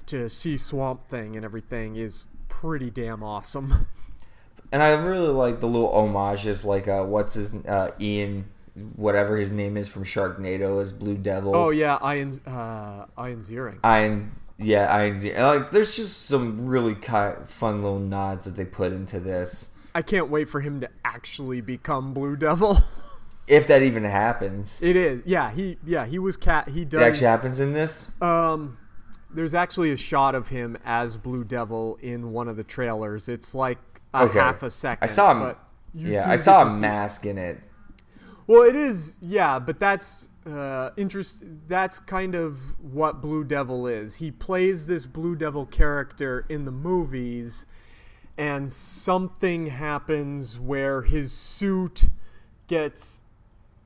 [0.07, 3.87] to see Swamp Thing and everything is pretty damn awesome.
[4.71, 8.49] And I really like the little homages, like uh, what's his uh, Ian,
[8.95, 11.55] whatever his name is from Sharknado, as Blue Devil.
[11.55, 13.79] Oh yeah, Ian uh, Ian Ziering.
[13.83, 15.31] Iron, yeah, Iron Z.
[15.31, 19.71] and, Like, there's just some really fun little nods that they put into this.
[19.93, 22.79] I can't wait for him to actually become Blue Devil.
[23.47, 25.21] If that even happens, It is.
[25.23, 28.19] Yeah, he yeah, he was cat he does it actually happens in this.
[28.19, 28.79] Um
[29.29, 33.29] there's actually a shot of him as Blue Devil in one of the trailers.
[33.29, 33.77] It's like
[34.15, 35.03] a Okay, half a second.
[35.03, 35.55] I saw him.
[35.93, 37.61] Yeah, I saw a mask in it.
[38.47, 39.17] Well, it is.
[39.21, 44.15] Yeah, but that's uh interest that's kind of what Blue Devil is.
[44.15, 47.65] He plays this Blue Devil character in the movies
[48.37, 52.05] and something happens where his suit
[52.67, 53.23] gets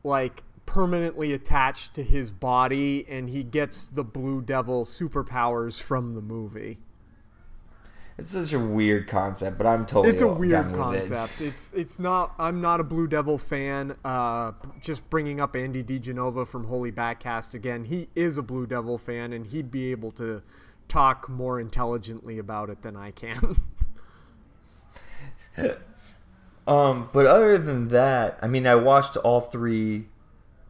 [0.03, 6.21] like permanently attached to his body and he gets the Blue Devil superpowers from the
[6.21, 6.77] movie.
[8.19, 10.77] It's such a weird concept, but I'm totally It's a weird with it.
[10.77, 11.41] concept.
[11.47, 12.33] It's it's not.
[12.37, 13.95] I'm not a Blue Devil fan.
[14.05, 14.51] Uh,
[14.81, 17.85] just bringing up Andy DiGenova from Holy Backcast again.
[17.85, 20.41] He is a Blue Devil fan, and he'd be able to
[20.87, 23.59] talk more intelligently about it than I can.
[26.67, 30.07] Um, but other than that, I mean, I watched all three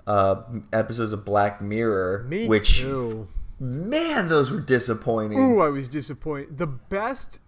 [0.07, 3.27] uh, episodes of Black Mirror, Me which too.
[3.59, 5.39] Man, those were disappointing.
[5.39, 6.57] Ooh, I was disappointed.
[6.57, 7.39] The best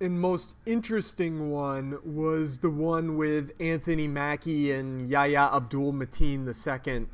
[0.00, 7.06] and most interesting one was the one with Anthony Mackie and Yahya Abdul Mateen II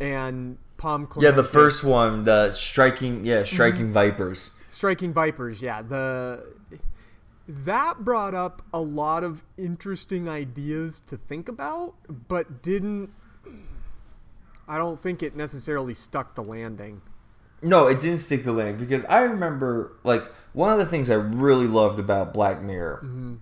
[0.00, 3.92] and Pom yeah, the first one, the striking, yeah, striking Mm-hmm.
[3.92, 4.58] vipers.
[4.68, 5.82] Striking Vipers, yeah.
[5.82, 6.44] The
[7.46, 11.94] that brought up a lot of interesting ideas to think about,
[12.28, 13.10] but didn't
[14.66, 17.00] I don't think it necessarily stuck the landing.
[17.64, 21.14] No, it didn't stick the landing because I remember like one of the things I
[21.14, 23.34] really loved about Black Mirror Mm-hmm.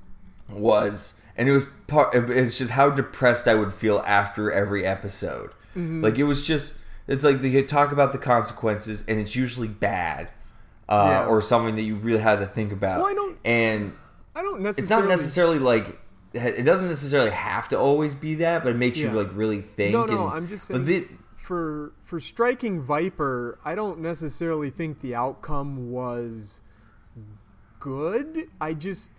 [0.55, 2.15] was, and it was part.
[2.15, 5.51] It's just how depressed I would feel after every episode.
[5.77, 6.03] Mm-hmm.
[6.03, 10.29] Like it was just, it's like they talk about the consequences, and it's usually bad,
[10.89, 11.27] uh, Yeah.
[11.27, 12.99] or something that you really had to think about.
[13.01, 13.93] Well, I don't- and
[14.35, 15.99] I don't necessarily it's not necessarily like
[16.35, 19.11] it doesn't necessarily have to always be that, but it makes Yeah.
[19.11, 19.93] you like really think.
[19.93, 21.19] No, no, and- I'm just but saying
[21.53, 26.63] for for striking Viper, I don't necessarily think the outcome was
[27.79, 28.49] good.
[28.59, 29.11] I just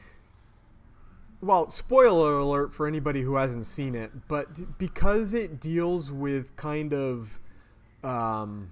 [1.41, 6.91] well, spoiler alert for anybody who hasn't seen it, but because it deals with kind
[6.91, 7.37] of
[8.03, 8.71] um,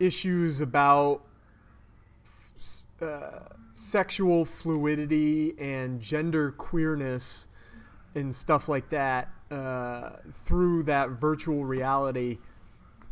[0.00, 1.22] issues about
[3.00, 3.38] uh,
[3.72, 7.46] sexual fluidity and gender queerness
[8.16, 10.10] and stuff like that uh,
[10.44, 12.38] through that virtual reality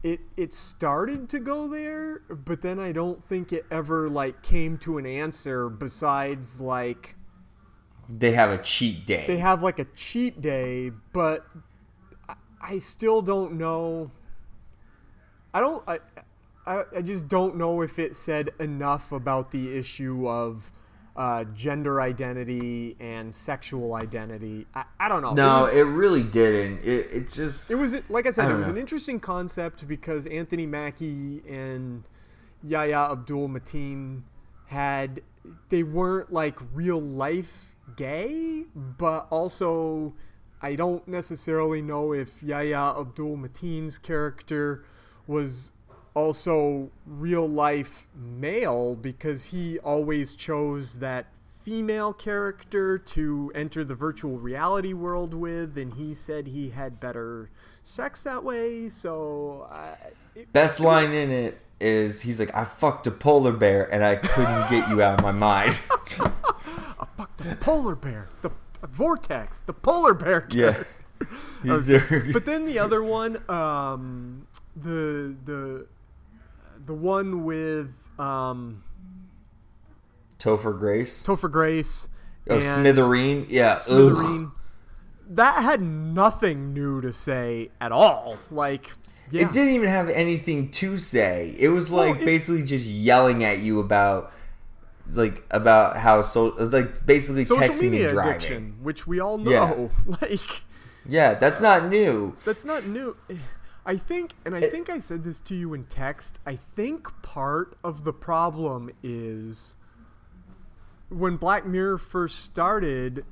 [0.03, 4.77] it it started to go there but then i don't think it ever like came
[4.79, 7.15] to an answer besides like
[8.09, 9.25] they have a cheat day.
[9.27, 11.47] they have like a cheat day but
[12.29, 14.11] i, I still don't know
[15.53, 15.99] i don't I,
[16.67, 20.71] I i just don't know if it said enough about the issue of
[21.17, 26.23] uh, gender identity and sexual identity i, I don't know no, it was, it really
[26.23, 26.85] didn't.
[26.85, 28.75] It, it just it was like i said I it was know.
[28.75, 32.05] an interesting concept because anthony mackie and
[32.63, 34.23] yahya abdul mateen
[34.67, 35.23] had
[35.71, 40.13] they weren't like real life gay but also
[40.61, 44.85] i don't necessarily know if yahya abdul mateen's character
[45.27, 45.73] was
[46.17, 54.39] also real life male because he always chose that female character to enter the virtual
[54.39, 57.51] reality world with and he said he had better
[57.83, 59.97] sex that way so I,
[60.35, 64.17] it, best line in it is he's like, I fucked a polar bear and I
[64.17, 65.75] couldn't get you out of my mind.
[67.17, 68.51] fuck the polar bear the
[68.89, 70.73] vortex the polar bear yeah.
[70.73, 70.87] character.
[71.67, 72.31] Okay.
[72.31, 75.87] but then the other one, um, the the
[76.87, 78.83] the one with um,
[80.39, 81.23] Topher Grace.
[81.23, 82.09] Topher Grace.
[82.49, 83.47] Oh, and Smithereen.
[83.49, 83.75] Yeah.
[83.75, 84.13] Ugh.
[84.13, 84.53] Smithereen.
[85.31, 88.37] That had nothing new to say at all.
[88.51, 88.93] Like,
[89.31, 91.57] yeah, It didn't even have anything to say.
[91.59, 94.33] It was Well, like it- basically just yelling at you about
[95.13, 98.31] like about how so like basically social texting media and driving.
[98.35, 99.91] addiction, which we all know.
[100.07, 100.17] Yeah.
[100.21, 100.63] Like,
[101.09, 102.37] Yeah, that's not new.
[102.45, 103.17] that's not new.
[103.87, 106.41] I think, and I think I said this to you in text.
[106.45, 109.77] I think part of the problem is
[111.09, 113.25] when Black Mirror first started,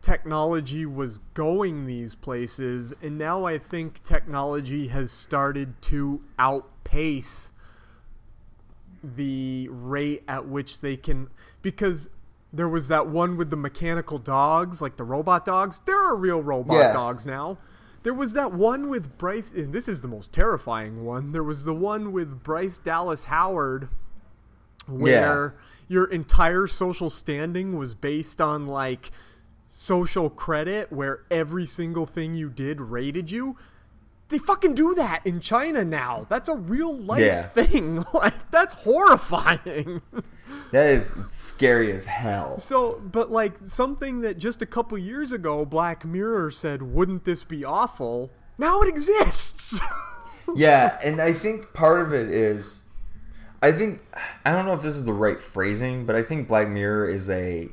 [0.00, 7.50] technology was going these places, and now I think technology has started to outpace
[9.16, 11.28] the rate at which they can.
[11.62, 12.10] Because
[12.52, 15.80] there was that one with the mechanical dogs, like the robot dogs.
[15.84, 16.92] There are real robot Yeah.
[16.92, 17.58] dogs now.
[18.04, 21.32] There was that one with Bryce, and this is the most terrifying one.
[21.32, 23.88] There was the one with Bryce Dallas Howard,
[24.86, 25.56] where
[25.88, 29.10] your entire social standing was based on like
[29.68, 33.56] social credit, where every single thing you did rated you.
[34.28, 36.26] They fucking do that in China now.
[36.28, 37.46] That's a real life Yeah.
[37.48, 38.04] thing.
[38.14, 40.02] Like that's horrifying.
[40.74, 42.58] That is scary as hell.
[42.58, 47.44] So, but like something that just a couple years ago Black Mirror said, wouldn't this
[47.44, 48.30] be awful?
[48.58, 49.80] Now it exists.
[50.54, 52.82] Yeah, and I think part of it is
[53.62, 54.02] I think
[54.44, 57.30] I don't know if this is the right phrasing, but I think Black Mirror is
[57.30, 57.70] a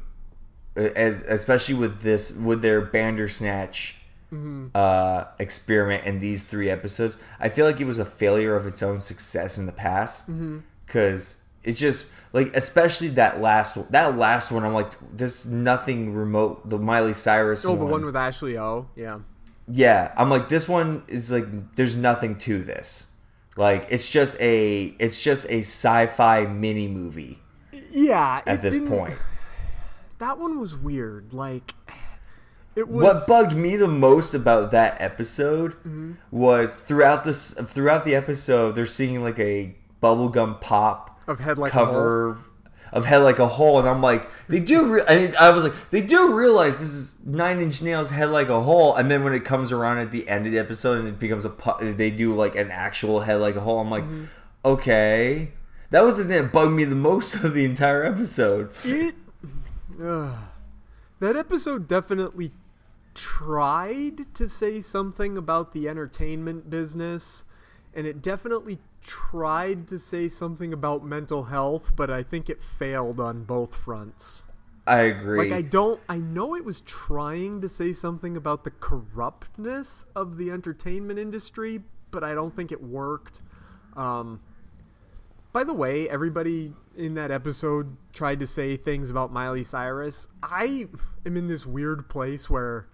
[0.77, 3.97] as especially with this with their Bandersnatch
[4.33, 4.67] Mm-hmm.
[4.73, 7.17] uh, experiment in these three episodes.
[7.41, 10.59] I feel like it was a failure of its own success in the past Mm-hmm.
[10.85, 14.63] because it's just like especially that last that last one.
[14.63, 16.67] I'm like, there's nothing remote.
[16.69, 17.79] The Miley Cyrus Oh, one.
[17.79, 18.87] the one with Ashley O.
[18.95, 19.19] Yeah.
[19.67, 23.11] Yeah, I'm like this one is like there's nothing to this.
[23.57, 27.39] Like it's just a it's just a sci-fi mini movie
[27.91, 28.41] Yeah.
[28.47, 29.17] at this point.
[30.19, 31.33] That one was weird.
[31.33, 31.73] Like,
[32.75, 33.03] it was.
[33.03, 36.13] What bugged me the most about that episode Mm-hmm.
[36.31, 41.71] was throughout this throughout the episode they're singing like a bubblegum pop Of Head Like
[41.71, 42.37] a cover
[42.93, 45.89] of Head Like a Hole and I'm like they do re- I, I was like
[45.91, 49.33] they do realize this is Nine Inch Nails Head Like a Hole and then when
[49.33, 52.11] it comes around at the end of the episode and it becomes a pu- they
[52.11, 54.25] do like an actual Head Like a Hole I'm like Mm-hmm.
[54.65, 55.51] okay
[55.89, 59.15] that was the thing that bugged me the most of the entire episode It.
[60.03, 60.37] Ugh.
[61.19, 62.51] that episode definitely
[63.13, 67.43] tried to say something about the entertainment business,
[67.93, 73.19] and it definitely tried to say something about mental health, but I think it failed
[73.19, 74.43] on both fronts.
[74.87, 78.71] I agree Like I don't I know it was trying to say something about the
[78.71, 83.43] corruptness of the entertainment industry, but I don't think it worked.
[83.95, 84.39] Um
[85.53, 90.29] by the way, everybody in that episode tried to say things about Miley Cyrus.
[90.41, 90.87] I
[91.25, 92.87] am in this weird place where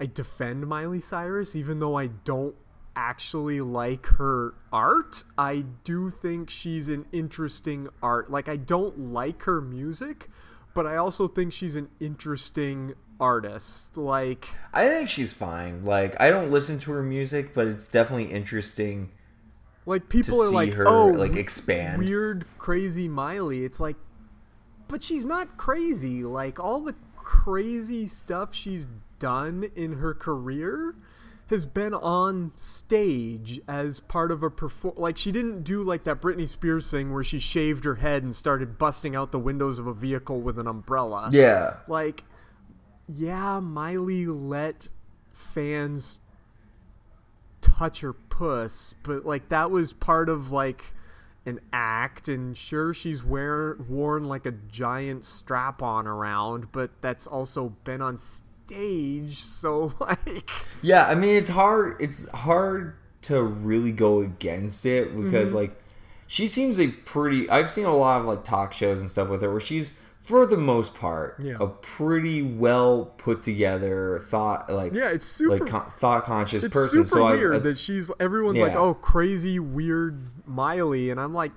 [0.00, 2.56] I defend Miley Cyrus even though I don't
[2.98, 5.22] actually like her art.
[5.38, 8.28] I do think she's an interesting art.
[8.28, 10.28] Like I don't like her music,
[10.74, 13.96] but I also think she's an interesting artist.
[13.96, 15.84] Like I think she's fine.
[15.84, 19.10] Like I don't listen to her music, but it's definitely interesting.
[19.86, 23.96] like people are see like, her, "Oh, like, expand." Weird, crazy Miley." It's like
[24.88, 26.24] but she's not crazy.
[26.24, 28.88] Like all the crazy stuff she's
[29.20, 30.96] done in her career
[31.48, 34.94] has been on stage as part of a perform.
[34.96, 38.36] Like she didn't do like that Britney Spears thing where she shaved her head and
[38.36, 41.30] started busting out the windows of a vehicle with an umbrella.
[41.32, 41.76] Yeah.
[41.88, 42.22] Like,
[43.08, 44.88] yeah, Miley let
[45.32, 46.20] fans
[47.62, 50.84] touch her puss, but like that was part of like
[51.46, 57.26] an act and sure she's wear worn like a giant strap on around, but that's
[57.26, 58.18] also been on
[58.68, 60.48] stage, so like
[60.82, 65.56] Yeah, I mean it's hard it's hard to really go against it because Mm-hmm.
[65.58, 65.82] like
[66.26, 69.42] she seems a pretty I've seen a lot of like talk shows and stuff with
[69.42, 71.56] her where she's for the most part Yeah.
[71.58, 77.04] a pretty well put together thought like Yeah, it's super- like con- thought conscious person
[77.06, 81.52] so I, weird that it's- she's everyone's like, "Oh, crazy weird Miley," and I'm like,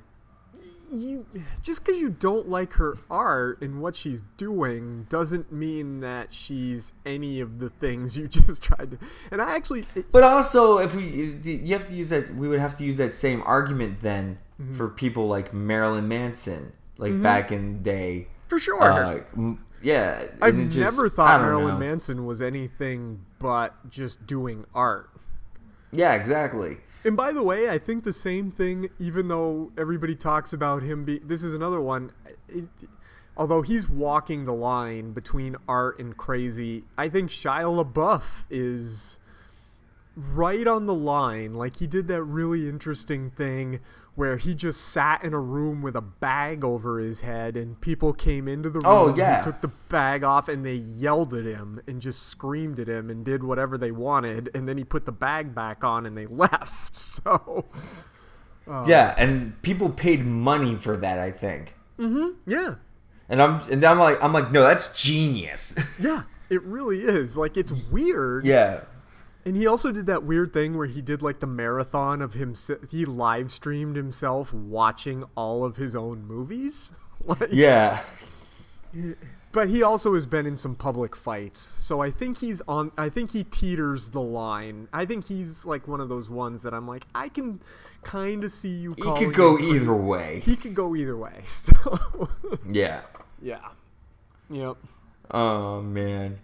[0.91, 1.25] you
[1.61, 6.91] just because you don't like her art and what she's doing doesn't mean that she's
[7.05, 8.97] any of the things you just tried to.
[9.31, 11.03] And I actually, it- But also, if we,
[11.43, 14.73] you have to use that, we would have to use that same argument then Mm-hmm.
[14.75, 18.27] for people like Marilyn Manson, like back in the day.
[18.47, 19.21] for sure, Uh,
[19.81, 21.77] yeah, I've just- never thought Marilyn know.
[21.79, 25.09] Manson was anything but just doing art.
[25.91, 26.77] Yeah, exactly.
[27.03, 31.03] And by the way, I think the same thing, even though everybody talks about him
[31.03, 31.21] being.
[31.25, 32.11] This is another one.
[32.47, 32.65] It,
[33.35, 39.17] although he's walking the line between art and crazy, I think Shia LaBeouf is
[40.15, 41.55] right on the line.
[41.55, 43.79] Like, he did that really interesting thing
[44.21, 48.13] where he just sat in a room with a bag over his head, and people
[48.13, 48.83] came into the room.
[48.85, 49.39] Oh, yeah.
[49.39, 53.09] He took the bag off, and they yelled at him and just screamed at him
[53.09, 54.51] and did whatever they wanted.
[54.53, 56.95] And then he put the bag back on, and they left.
[56.95, 57.65] So,
[58.67, 58.85] Uh.
[58.87, 61.17] yeah, and people paid money for that.
[61.17, 62.75] I think, mm-hmm yeah.
[63.27, 65.75] and I'm and I'm like I'm like no, that's genius.
[65.99, 67.35] Yeah, it really is.
[67.35, 68.45] Like it's weird.
[68.45, 68.81] yeah,
[69.45, 72.53] And he also did that weird thing where he did like the marathon of him.
[72.89, 76.91] He live streamed himself watching all of his own movies.
[77.23, 78.01] Like, yeah,
[79.51, 82.91] But he also has been in some public fights, so I think he's on.
[82.97, 84.87] I think he teeters the line.
[84.91, 87.61] I think he's like one of those ones that I'm like, I can
[88.01, 88.95] kind of see you.
[88.97, 90.41] he could go either way.
[90.43, 91.43] He could go either way.
[91.45, 92.29] So
[92.67, 93.01] Yeah.
[93.39, 93.67] yeah,
[94.49, 94.77] yep.
[95.29, 96.39] Oh man,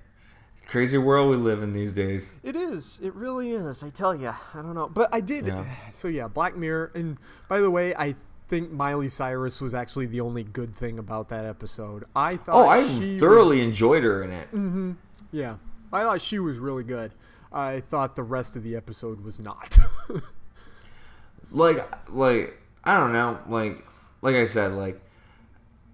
[0.68, 2.34] crazy world we live in these days.
[2.44, 3.00] It is.
[3.02, 3.84] It really is.
[3.84, 4.30] I tell you.
[4.30, 4.90] I don't know.
[4.90, 5.48] But I did.
[5.48, 5.66] Yeah.
[5.92, 6.92] So yeah, Black Mirror.
[6.96, 8.16] And by the way, I
[8.50, 12.06] think Miley Cyrus was actually the only good thing about that episode.
[12.16, 12.56] I thought.
[12.56, 14.48] Oh, I she was- thoroughly enjoyed her in it.
[14.50, 14.92] Mm-hmm.
[15.32, 15.56] yeah,
[15.92, 17.12] I thought she was really good.
[17.52, 19.78] I thought the rest of the episode was not.
[21.52, 23.86] like like I don't know, like
[24.22, 25.00] like I said, like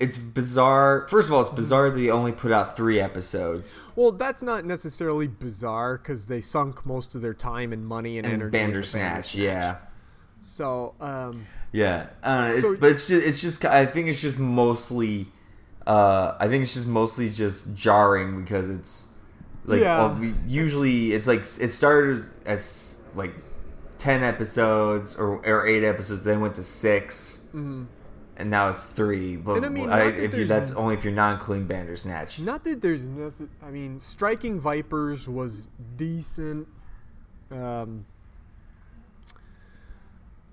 [0.04, 1.08] it's bizarre.
[1.10, 3.82] First of all, it's bizarre that they only put out three episodes.
[3.96, 8.26] Well, that's not necessarily bizarre because they sunk most of their time and money and,
[8.26, 8.52] And energy.
[8.52, 9.36] Bandersnatch, Bandersnatch.
[9.36, 9.78] yeah.
[10.42, 14.38] So, um, Yeah, uh, it- So- but it's just it's just I think it's just
[14.38, 15.32] mostly,
[15.88, 19.08] uh, I think it's just mostly just jarring because it's
[19.66, 20.04] like Yeah.
[20.04, 23.34] uh, we- usually it's like it started as like
[23.98, 27.40] ten episodes or, or eight episodes, then went to 6
[28.38, 29.36] and now it's three.
[29.36, 29.58] But.
[29.58, 32.40] And I mean, I, that if you that's only if you're not including Bandersnatch.
[32.40, 35.68] not that there's necess- I mean, Striking Vipers was
[35.98, 36.68] decent.
[37.52, 38.06] Um,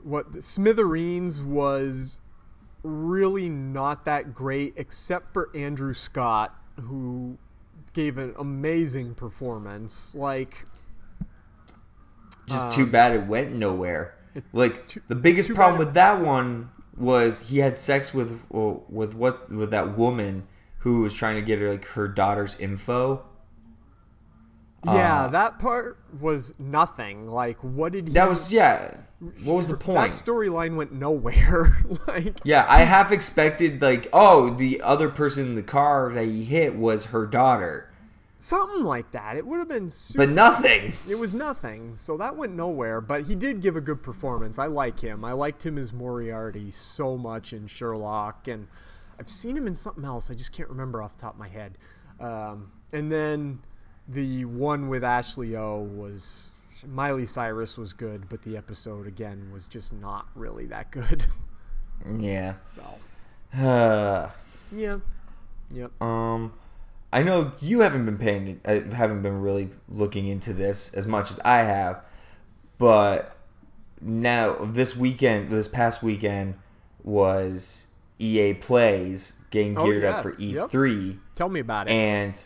[0.03, 2.20] what Smithereens was
[2.83, 7.37] really not that great, except for Andrew Scott, who
[7.93, 10.14] gave an amazing performance.
[10.14, 10.64] Like,
[12.47, 14.14] Just too bad it went nowhere.
[14.53, 16.70] Like Um, too- the biggest problem with that one
[17.01, 20.46] was he had sex with with what with that woman
[20.78, 23.24] who was trying to get her like her daughter's info.
[24.84, 27.28] yeah, Uh, that part was nothing.
[27.28, 28.14] Like, what did he?
[28.14, 28.96] That was yeah.
[29.42, 29.96] What was the point?
[30.01, 30.24] That point?
[30.24, 31.84] storyline went nowhere.
[32.09, 36.44] like, Yeah, I half expected like, oh, the other person in the car that he
[36.44, 37.89] hit was her daughter,
[38.41, 39.36] something like that.
[39.36, 40.26] It would have been super.
[40.26, 40.93] but nothing.
[41.09, 43.01] It was nothing, so that went nowhere.
[43.01, 44.59] But he did give a good performance.
[44.59, 45.24] I like him.
[45.24, 48.66] I liked him as Moriarty so much in Sherlock, and
[49.18, 50.30] I've seen him in something else.
[50.30, 51.78] I just can't remember off the top of my head.
[52.18, 53.61] Um, and then
[54.09, 56.51] the one with Ashley O was
[56.86, 61.26] Miley Cyrus was good, but the episode again was just not really that good.
[62.18, 62.55] Yeah.
[62.64, 62.82] So
[63.59, 64.30] Uh,
[64.72, 64.99] yeah,
[65.72, 65.91] yep.
[66.01, 66.53] um,
[67.13, 71.31] I know you haven't been paying, uh, haven't been really looking into this as much
[71.31, 72.03] as I have,
[72.79, 73.37] but
[74.01, 76.55] now this weekend, this past weekend
[77.03, 77.89] was
[78.19, 80.33] EA Plays getting Oh, geared up for.
[80.33, 81.19] E3.
[81.35, 81.93] Tell me about it.
[81.93, 82.41] and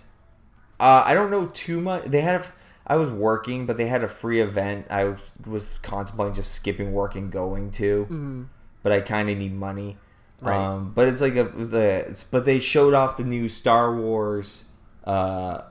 [0.80, 2.04] uh, I don't know too much.
[2.04, 2.44] They had, a,
[2.86, 4.86] I was working, but they had a free event.
[4.90, 5.14] I
[5.46, 8.46] was contemplating just skipping work and going to,
[8.82, 9.98] but I kind of need money.
[10.44, 10.56] Right.
[10.56, 14.66] Um, but it's like a, the, it's, but they showed off the new Star Wars,
[15.04, 15.62] uh,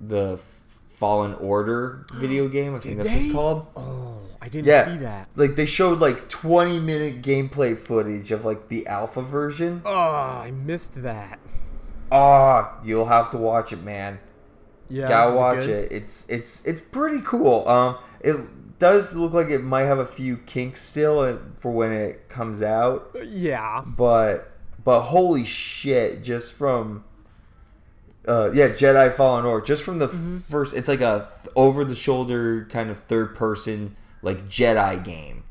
[0.00, 0.40] the
[0.88, 2.74] Fallen Order video game.
[2.74, 3.24] I think Did that's what they?
[3.24, 3.66] it's called.
[3.76, 5.28] oh, I didn't Yeah, see that.
[5.36, 9.82] like they showed like twenty minute gameplay footage of like the alpha version.
[9.84, 11.38] Oh, I missed that.
[12.10, 14.18] Ah, you'll have to watch it, man.
[14.88, 15.92] Yeah, gotta was it watch it.
[15.92, 17.68] It's it's it's pretty cool.
[17.68, 18.36] Um, it
[18.78, 23.14] does look like it might have a few kinks still for when it comes out,
[23.24, 23.82] Yeah.
[23.86, 24.50] but
[24.84, 26.22] but holy shit!
[26.22, 27.04] Just from
[28.26, 29.64] uh, yeah, Jedi Fallen Order.
[29.64, 30.36] Just from the Mm-hmm.
[30.38, 35.44] first, it's like a over the shoulder kind of third person like Jedi game,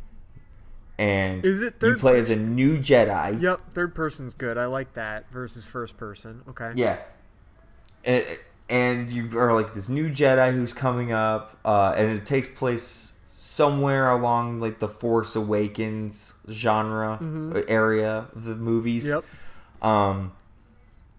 [0.98, 3.42] and Is it you play as a new Jedi.
[3.42, 4.58] Yep, third person's good.
[4.58, 6.42] I like that versus first person.
[6.50, 6.72] Okay.
[6.76, 6.98] Yeah.
[8.04, 8.26] And,
[8.70, 13.17] and you are like this new Jedi who's coming up, uh, and it takes place
[13.40, 19.06] somewhere along like the Force Awakens genre uh, area of the movies.
[19.06, 19.14] Mm-hmm.
[19.84, 19.88] Yep.
[19.88, 20.32] Um,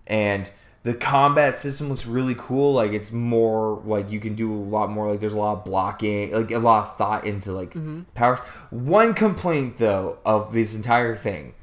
[0.09, 0.51] and
[0.83, 2.73] the combat system looks really cool.
[2.73, 5.09] Like it's more like you can do a lot more.
[5.11, 8.01] Like there's a lot of blocking, like a lot of thought into like Mm-hmm.
[8.15, 8.41] powers.
[8.71, 11.55] One complaint though of this entire thing,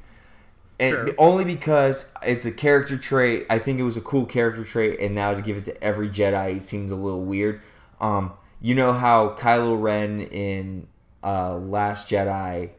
[0.80, 1.08] and Sure.
[1.18, 3.44] only because it's a character trait.
[3.50, 6.08] I think it was a cool character trait, and now to give it to every
[6.08, 7.60] Jedi seems a little weird.
[8.00, 10.88] Um, you know how Kylo Ren in
[11.22, 12.70] uh, Last Jedi,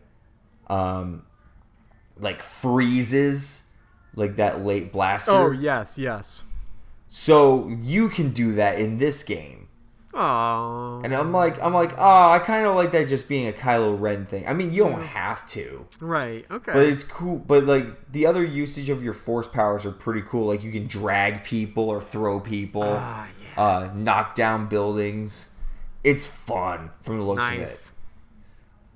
[0.68, 1.24] um,
[2.18, 3.72] like freezes
[4.16, 5.32] like that late blaster.
[5.32, 6.44] Oh yes, yes.
[7.08, 9.70] So you can do that in this game.
[10.14, 11.00] Oh.
[11.04, 14.00] And I'm like, I'm like, oh, I kind of like that just being a Kylo
[14.00, 14.48] Ren thing.
[14.48, 16.44] I mean, you don't have to, Right.
[16.50, 16.74] Okay.
[16.74, 17.38] but it's cool.
[17.38, 20.48] But like the other usage of your force powers are pretty cool.
[20.48, 23.64] Like you can drag people or throw people, Ah, yeah.
[23.64, 25.56] uh, knock down buildings.
[26.08, 27.60] It's fun from the looks of it.
[27.60, 27.94] nice.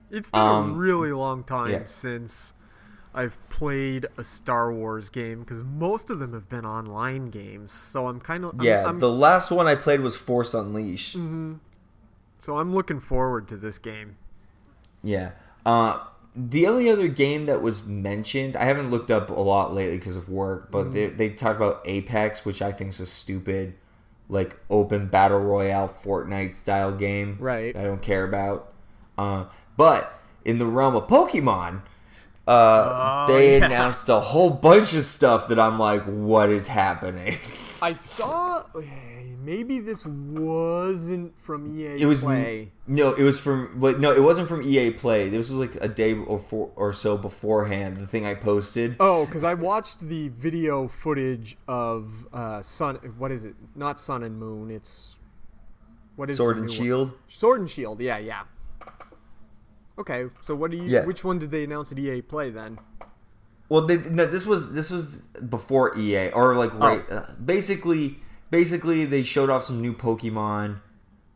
[0.09, 1.85] It's been Um, a really long time yeah.
[1.85, 2.53] since
[3.13, 7.71] I've played a Star Wars game because most of them have been online games.
[7.71, 11.17] So I'm kind of Yeah, I'm, the last one I played was Force Unleashed.
[12.39, 14.15] so I'm looking forward to this game.
[15.03, 15.31] Yeah.
[15.65, 15.99] Uh,
[16.35, 20.15] the only other game that was mentioned, I haven't looked up a lot lately because
[20.15, 23.75] of work, but they, they talked about Apex, which I think is a stupid,
[24.31, 27.37] like, open battle royale Fortnite style game.
[27.39, 27.75] Right.
[27.75, 28.73] I don't care about.
[29.17, 29.45] Uh,
[29.77, 31.81] but in the realm of Pokemon,
[32.47, 33.65] uh, Oh, they yeah.
[33.65, 37.37] announced a whole bunch of stuff that I'm like, what is happening?
[37.83, 38.63] I saw.
[39.43, 42.71] Maybe this wasn't from EA it was Play.
[42.85, 45.29] no, it was from but no, it wasn't from EA Play.
[45.29, 47.97] This was like a day or four or so beforehand.
[47.97, 48.95] The thing I posted.
[48.99, 52.95] Oh, because I watched the video footage of uh, Sun.
[53.17, 53.55] What is it?
[53.75, 54.69] Not Sun and Moon.
[54.69, 55.17] It's
[56.15, 56.85] what is Sword and new one?
[56.85, 57.11] Shield.
[57.27, 57.99] Sword and Shield.
[57.99, 58.43] Yeah, yeah.
[59.97, 60.83] Okay, so what do you?
[60.83, 61.05] Yeah.
[61.05, 62.79] Which one did they announce at EA Play then?
[63.69, 67.09] Well, they, no, this was this was before EA or like right.
[67.09, 68.17] Uh, basically,
[68.51, 70.79] basically they showed off some new Pokemon,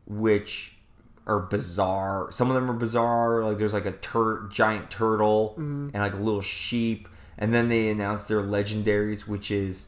[0.05, 0.77] which
[1.25, 2.31] are bizarre.
[2.31, 3.43] Some of them are bizarre.
[3.43, 5.89] Like there's like a tur- giant turtle mm-hmm.
[5.93, 7.07] and like a little sheep,
[7.37, 9.87] and then they announced their legendaries, which is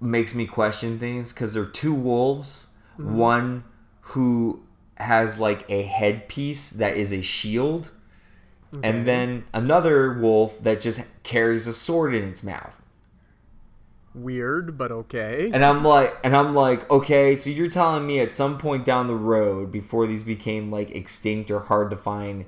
[0.00, 2.74] makes me question things because they're two wolves.
[2.98, 3.16] Mm-hmm.
[3.16, 3.64] One
[4.00, 4.64] who
[4.96, 7.90] has like a headpiece that is a shield
[8.82, 12.80] and then another wolf that just carries a sword in its mouth.
[14.16, 15.50] Weird, but okay.
[15.52, 19.06] And I'm like and I'm like, okay, so you're telling me at some point down
[19.08, 22.46] the road before these became like extinct or hard to find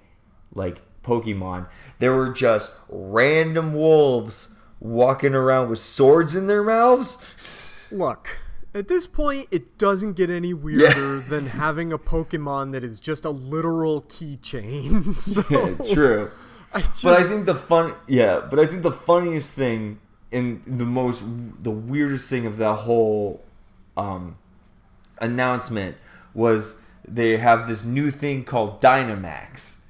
[0.54, 7.88] like Pokemon, there were just random wolves walking around with swords in their mouths?
[7.92, 8.38] Look,
[8.74, 11.22] at this point, it doesn't get any weirder Yeah.
[11.28, 15.14] than having a Pokemon that is just a literal keychain.
[15.14, 16.30] So, Yeah, true.
[16.72, 18.40] I just, But I think the fun, yeah.
[18.48, 20.00] But I think the funniest thing
[20.32, 21.24] and the most,
[21.62, 23.42] the weirdest thing of that whole
[23.96, 24.36] um,
[25.20, 25.96] announcement
[26.34, 29.80] was they have this new thing called Dynamax,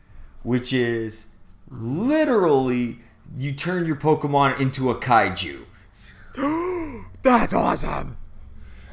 [0.42, 1.32] which is
[1.70, 2.98] literally
[3.36, 5.64] you turn your Pokemon into a kaiju.
[7.22, 8.16] that's awesome.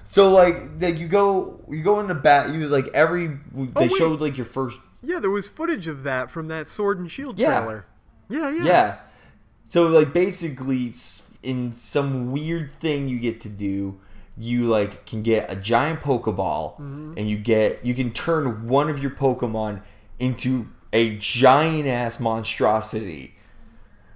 [0.03, 2.53] So like, like you go, you go into bat.
[2.53, 6.29] You like every they Oh, showed like your first Yeah, there was footage of that
[6.31, 7.59] from that Sword and Shield Yeah.
[7.59, 7.85] trailer.
[8.29, 8.63] Yeah, yeah.
[8.63, 8.95] Yeah.
[9.65, 10.91] So like basically
[11.45, 13.99] in some weird thing you get to do,
[14.37, 17.13] you like can get a giant Pokeball Mm-hmm.
[17.17, 19.81] and you get you can turn one of your Pokemon
[20.19, 23.35] into a giant ass monstrosity.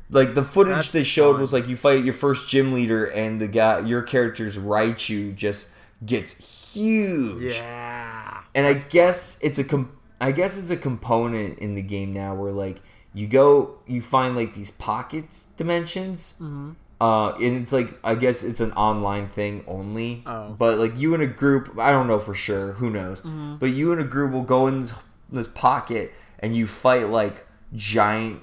[0.09, 1.41] Like the footage That's they showed fun.
[1.41, 5.69] was like you fight your first gym leader and the guy your character's Raichu just
[6.05, 8.41] gets huge Yeah.
[8.55, 12.33] and I guess it's a com- I guess it's a component in the game now
[12.35, 12.81] where like
[13.13, 16.33] you go you find like these pockets dimensions.
[16.41, 16.71] Mm-hmm.
[17.01, 20.23] Uh, and it's like I guess it's an online thing only.
[20.25, 20.55] Oh.
[20.57, 22.73] But like you in a group, I don't know for sure.
[22.73, 23.21] Who knows?
[23.21, 23.55] Mm-hmm.
[23.57, 24.93] But you in a group will go in this,
[25.31, 28.41] this pocket and you fight like giant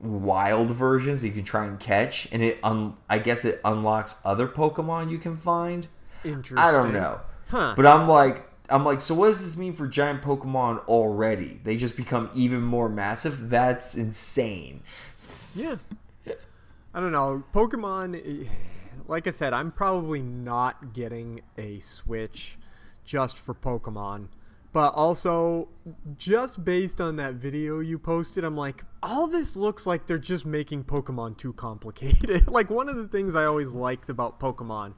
[0.00, 4.16] wild versions that you can try and catch, and it un- I guess it unlocks
[4.24, 5.86] other Pokemon you can find.
[6.24, 6.58] Interesting.
[6.58, 7.20] I don't know.
[7.48, 7.74] Huh.
[7.76, 11.60] But I'm like, I'm like, so what does this mean for giant Pokemon already?
[11.62, 13.50] They just become even more massive.
[13.50, 14.82] That's insane.
[15.54, 15.76] Yeah.
[16.94, 17.42] I don't know.
[17.54, 18.48] Pokemon, eh,
[19.08, 22.58] like I said, I'm probably not getting a Switch
[23.04, 24.28] just for Pokemon.
[24.72, 25.68] But also,
[26.16, 30.44] just based on that video you posted, I'm like, all this looks like they're just
[30.44, 32.48] making Pokemon too complicated.
[32.50, 34.94] like, one of the things I always liked about Pokemon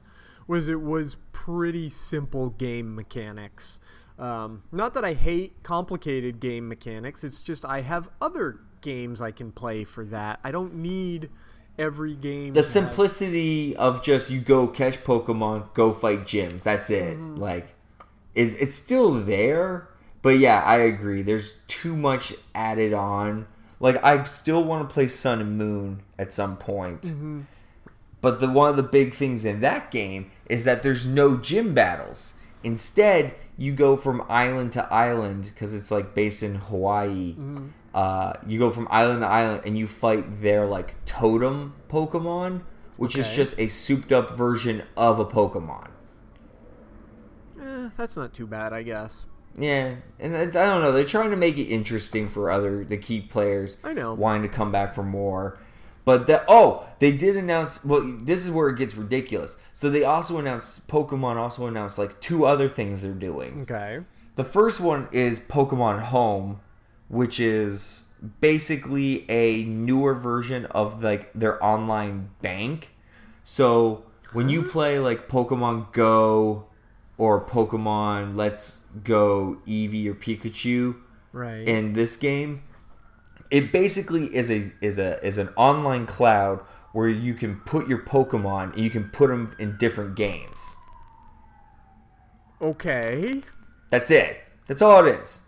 [0.47, 3.79] was it was pretty simple game mechanics.
[4.19, 9.31] Um, not that I hate complicated game mechanics, it's just I have other games I
[9.31, 10.39] can play for that.
[10.43, 11.29] I don't need
[11.77, 12.53] every game.
[12.53, 16.63] The simplicity of just you go catch Pokemon, go fight gyms.
[16.63, 17.17] That's it.
[17.17, 17.35] Mm-hmm.
[17.35, 17.75] Like,
[18.33, 19.89] is it's still there?
[20.21, 21.21] But yeah, I agree.
[21.21, 23.47] There's too much added on.
[23.79, 27.03] Like, I still want to play Sun and Moon at some point.
[27.03, 27.41] Mm-hmm.
[28.21, 31.75] But the one of the big things in that game is that there's no gym
[31.75, 32.39] battles.
[32.63, 37.33] Instead, you go from island to island because it's like based in Hawaii.
[37.33, 37.67] Mm-hmm.
[37.95, 42.61] Uh, you go from island to island and you fight their like totem Pokemon,
[42.97, 45.87] which is just a souped up version of a Pokemon.
[47.57, 49.25] Eh, that's not too bad, I guess.
[49.57, 50.91] Yeah, and it's, I don't know.
[50.91, 53.77] They're trying to make it interesting for other the key players.
[53.81, 54.13] I know.
[54.13, 55.57] wanting to come back for more.
[56.03, 57.85] But that oh, they did announce.
[57.85, 59.55] Well, this is where it gets ridiculous.
[59.71, 63.61] So they also announced Pokemon also announced like two other things they're doing.
[63.61, 64.01] Okay.
[64.35, 66.59] The first one is Pokemon Home,
[67.07, 72.93] which is basically a newer version of like their online bank.
[73.43, 74.03] So
[74.33, 76.65] when you play like Pokemon Go
[77.17, 80.95] or Pokemon Let's Go Eevee or Pikachu
[81.31, 81.67] Right.
[81.67, 82.63] in this game,
[83.51, 86.61] it basically is a is a is an online cloud
[86.93, 90.77] where you can put your Pokemon and you can put them in different games.
[92.61, 93.41] okay.
[93.89, 94.41] That's it.
[94.65, 95.43] That's all it is.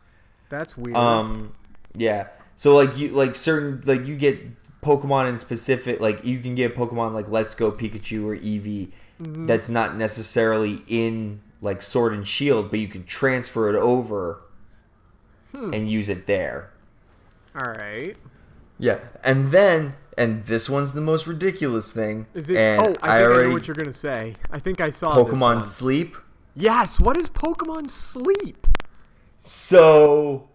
[0.49, 0.97] That's weird.
[0.97, 1.53] Um,
[1.95, 2.27] yeah.
[2.55, 4.49] So like you like certain like you get
[4.81, 9.69] Pokemon in specific, like you can get Pokemon like Let's Go Pikachu or Eevee, that's
[9.69, 14.41] not necessarily in like Sword and Shield, but you can transfer it over
[15.53, 16.71] and use it there.
[17.55, 18.15] All right.
[18.79, 22.27] Yeah, and then and this one's the most ridiculous thing.
[22.33, 22.57] Is it?
[22.57, 24.35] And oh, I think I, know what you're gonna say.
[24.51, 25.63] I think I saw this Pokemon.
[25.63, 26.15] Sleep.
[26.55, 26.99] Yes.
[26.99, 28.67] What is Pokemon Sleep?
[29.37, 30.49] So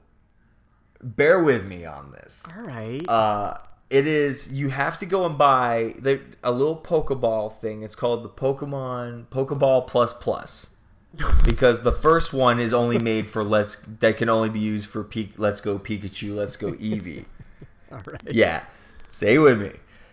[1.03, 2.51] bear with me on this.
[2.57, 3.09] All right.
[3.09, 3.59] Uh,
[3.91, 7.83] it is you have to go and buy the, a little Pokeball thing.
[7.83, 10.77] It's called the Pokemon Pokeball Plus Plus.
[11.45, 15.05] Because the first one is only made for let's that can only be used for
[15.05, 17.27] P, Let's Go Pikachu, Let's Go Eevee.
[17.93, 18.21] All right.
[18.31, 18.65] yeah,
[19.09, 19.73] say with me.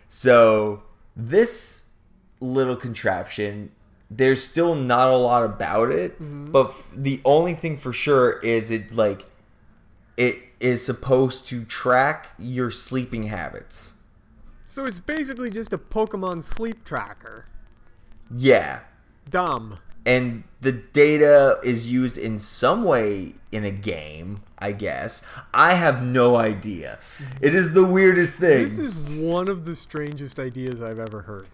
[0.10, 0.84] So
[1.16, 1.92] this
[2.42, 3.72] little contraption,
[4.10, 6.52] there's still not a lot about it, mm-hmm.
[6.52, 9.26] but f- the only thing for sure is it like
[10.18, 14.02] it is supposed to track your sleeping habits.
[14.68, 17.46] So it's basically just a Pokemon Sleep tracker.
[18.36, 18.82] Yeah.
[19.30, 19.80] Dumb.
[20.06, 25.26] And the data is used in some way in a game, I guess.
[25.54, 27.00] I have no idea.
[27.42, 28.64] It is the weirdest thing.
[28.64, 31.48] This is one of the strangest ideas I've ever heard.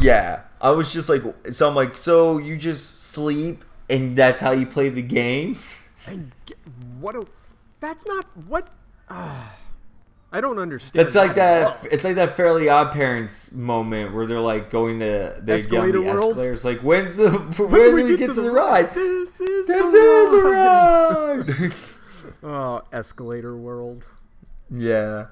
[0.00, 1.22] Yeah, I was just like,
[1.52, 5.58] so I'm like, so you just sleep and that's how you play the game?
[6.06, 6.32] And
[7.00, 7.26] what a.
[7.80, 8.68] That's not what.
[9.10, 9.54] ah,
[10.32, 11.06] I don't understand.
[11.06, 11.76] It's like at all.
[11.82, 11.92] that.
[11.92, 15.88] It's like that Fairly Odd Parents moment where they're like going to they get on
[15.90, 16.30] Escalator the world?
[16.30, 16.64] escalators.
[16.64, 18.92] Like, when's the when, When do we get, to the ride?
[18.94, 21.48] This is This the is the ride.
[21.60, 21.74] ride.
[22.42, 24.06] Oh, escalator world.
[24.70, 25.26] yeah.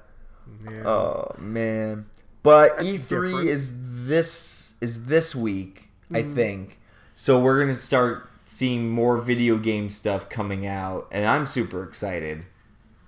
[0.63, 0.87] Yeah.
[0.87, 2.05] Oh man.
[2.43, 3.47] But E3 different.
[3.49, 3.71] is
[4.07, 6.35] this is this week, I Mm.
[6.35, 6.79] think.
[7.13, 12.45] So we're gonna start seeing more video game stuff coming out, and I'm super excited.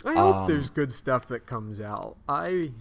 [0.06, 2.16] I hope um, there's good stuff that comes out.
[2.30, 2.72] I.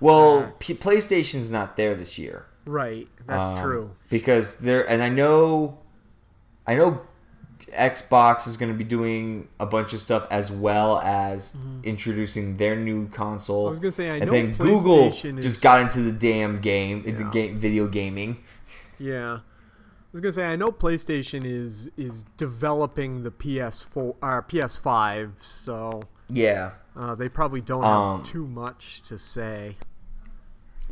[0.00, 2.46] Well, P- PlayStation's not there this year.
[2.66, 3.08] Right.
[3.26, 3.90] That's Um, true.
[4.10, 5.78] because there and I know
[6.66, 7.02] I know
[7.72, 12.76] Xbox is going to be doing a bunch of stuff as well as introducing their
[12.76, 13.64] new console.
[13.64, 13.68] Mm-hmm.
[13.68, 16.60] I was gonna say, I and know then Google is- just got into the damn
[16.60, 17.30] game, into Yeah.
[17.30, 18.38] game video gaming.
[18.98, 19.38] Yeah.
[19.38, 19.40] I
[20.12, 26.70] was gonna say I know PlayStation is is developing the PS4 or PS5, so Yeah.
[26.96, 29.76] uh, they probably don't have Um, too much to say.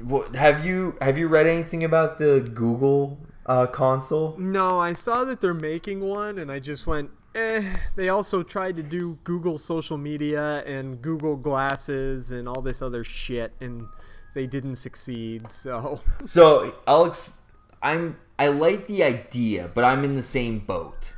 [0.02, 4.36] Well, have you have you read anything about the Google uh, console?
[4.38, 7.76] No, I saw that they're making one, and I just went, eh.
[7.96, 13.04] They also tried to do Google social media and Google glasses and all this other
[13.04, 13.86] shit, and
[14.34, 15.50] they didn't succeed.
[15.50, 17.38] So So Alex,
[17.82, 21.14] I'm I like the idea, but I'm in the same boat.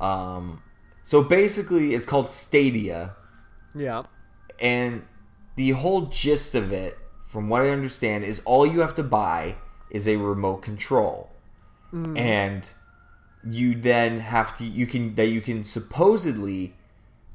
[0.00, 0.62] Um,
[1.04, 3.14] so basically, it's called Stadia,
[3.74, 4.02] yeah,
[4.60, 5.04] and
[5.56, 9.56] the whole gist of it, from what I understand, is all you have to buy
[9.90, 11.30] is a remote control,
[11.92, 12.72] and
[13.50, 16.74] you then have to you can that you can supposedly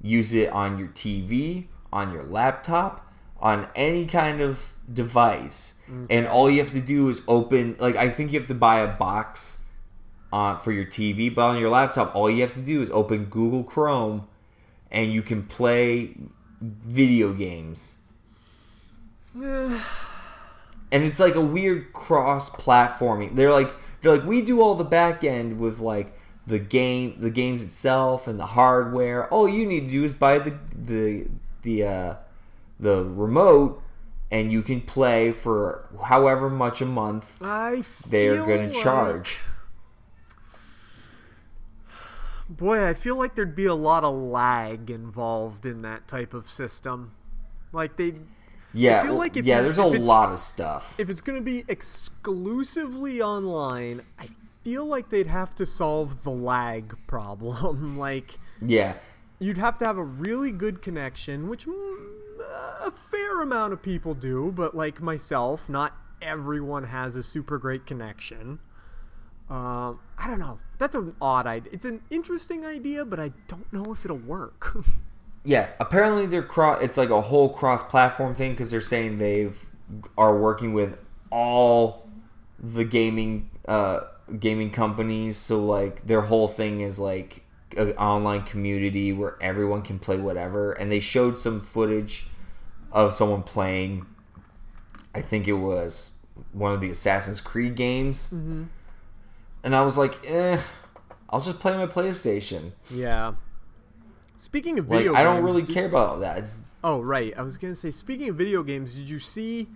[0.01, 5.81] use it on your TV, on your laptop, on any kind of device.
[6.09, 8.79] And all you have to do is open like I think you have to buy
[8.79, 9.65] a box
[10.31, 13.25] uh, for your TV, but on your laptop all you have to do is open
[13.25, 14.27] Google Chrome
[14.91, 16.15] and you can play
[16.61, 17.99] video games.
[19.35, 19.83] and
[20.91, 23.35] it's like a weird cross platforming.
[23.35, 23.75] They're like
[24.07, 28.27] they're like we do all the back end with like the game the games itself
[28.27, 29.27] and the hardware.
[29.33, 31.27] All you need to do is buy the the
[31.63, 32.15] the uh
[32.79, 33.81] the remote
[34.31, 39.39] and you can play for however much a month I they're going to like- charge.
[42.49, 46.49] Boy, I feel like there'd be a lot of lag involved in that type of
[46.49, 47.11] system.
[47.73, 48.13] Like they,
[48.77, 49.57] Yeah, I feel like if yeah.
[49.57, 50.99] you- There's a lot of stuff.
[50.99, 54.27] if it's going to be exclusively online, I
[54.63, 57.97] feel like they'd have to solve the lag problem.
[58.07, 58.93] like Yeah,
[59.39, 64.51] you'd have to have a really good connection, which a fair amount of people do,
[64.55, 68.59] but like myself, not everyone has a super great connection.
[69.49, 70.59] Um, I don't know.
[70.77, 71.71] That's an odd idea.
[71.71, 74.75] It's an interesting idea, but I don't know if it'll work.
[75.47, 75.69] yeah.
[75.79, 76.81] Apparently, they're cross.
[76.83, 79.65] It's like a whole cross-platform thing because they're saying they've
[80.17, 80.99] are working with
[81.31, 82.09] all
[82.59, 84.01] the gaming uh
[84.39, 85.37] gaming companies.
[85.37, 87.45] So like their whole thing is like
[87.77, 90.73] an online community where everyone can play whatever.
[90.73, 92.27] And they showed some footage
[92.91, 94.05] of someone playing.
[95.15, 96.17] I think it was
[96.51, 98.33] one of the Assassin's Creed games.
[99.63, 100.59] And I was like, eh,
[101.29, 102.73] I'll just play my PlayStation.
[102.91, 103.35] yeah.
[104.37, 106.43] Speaking of Like, video I don't games, really care about that.
[106.83, 107.33] Oh, right.
[107.37, 109.67] I was going to say, speaking of video games, did you see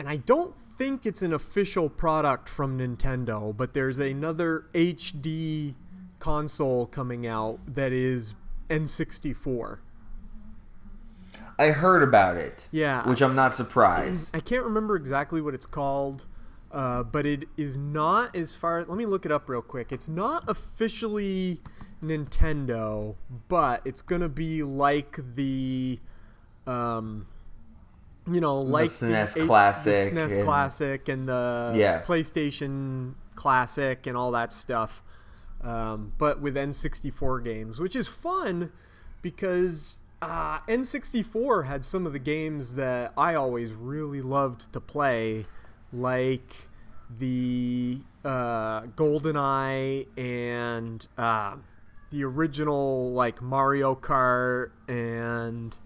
[0.00, 5.74] and I don't think it's an official product from Nintendo, but there's another HD
[6.20, 8.32] console coming out that is
[8.70, 9.80] N64.
[11.58, 12.66] I heard about it.
[12.72, 13.06] Yeah.
[13.06, 14.34] Which I'm not surprised.
[14.34, 16.24] I can't remember exactly what it's called,
[16.72, 18.86] uh, but it is not as far.
[18.86, 19.92] Let me look it up real quick.
[19.92, 21.60] It's not officially
[22.02, 23.14] Nintendo,
[23.48, 25.98] but it's gonna be like the,
[26.66, 27.26] um,
[28.30, 32.02] you know, like SNES the, Classic the SNES and- Classic, and the Yeah.
[32.02, 35.02] PlayStation Classic, and all that stuff.
[35.62, 38.72] Um, but with N64 games, which is fun
[39.22, 45.42] because uh, N64 had some of the games that I always really loved to play,
[45.92, 46.54] like
[47.18, 51.56] the uh, GoldenEye and uh,
[52.10, 55.76] the original like Mario Kart and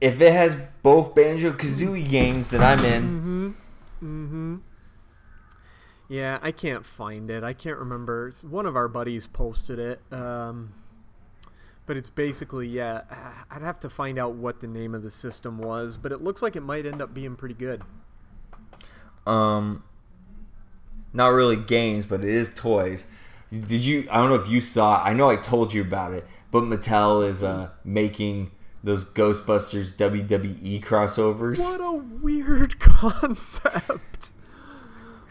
[0.00, 3.48] If it has both Banjo Kazooie games that I'm in, Mm-hmm.
[4.02, 4.56] Mm-hmm.
[6.08, 7.42] yeah, I can't find it.
[7.44, 8.28] I can't remember.
[8.28, 10.00] It's- One of our buddies posted it.
[10.12, 10.72] Um,
[11.86, 13.02] but it's basically yeah.
[13.50, 16.40] I'd have to find out what the name of the system was, but it looks
[16.42, 17.82] like it might end up being pretty good.
[19.26, 19.82] um,
[21.12, 23.06] not really games, but it is toys.
[23.50, 24.06] Did you?
[24.10, 25.02] I don't know if you saw.
[25.02, 30.82] I know I told you about it, but Mattel is uh making those Ghostbusters WWE
[30.82, 31.58] crossovers.
[31.58, 34.32] What a weird concept.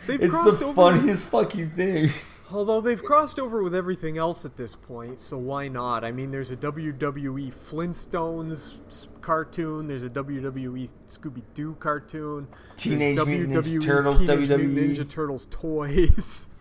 [0.06, 2.10] They've It's the funniest fucking thing.
[2.52, 6.04] Although they've crossed over with everything else at this point, so why not?
[6.04, 13.66] I mean, there's a WWE Flintstones cartoon, there's a WWE Scooby Doo cartoon, Teenage Mutant
[13.66, 14.22] Ninja Turtles.
[14.22, 14.96] Teenage WWE.
[14.96, 16.48] Ninja Turtles toys.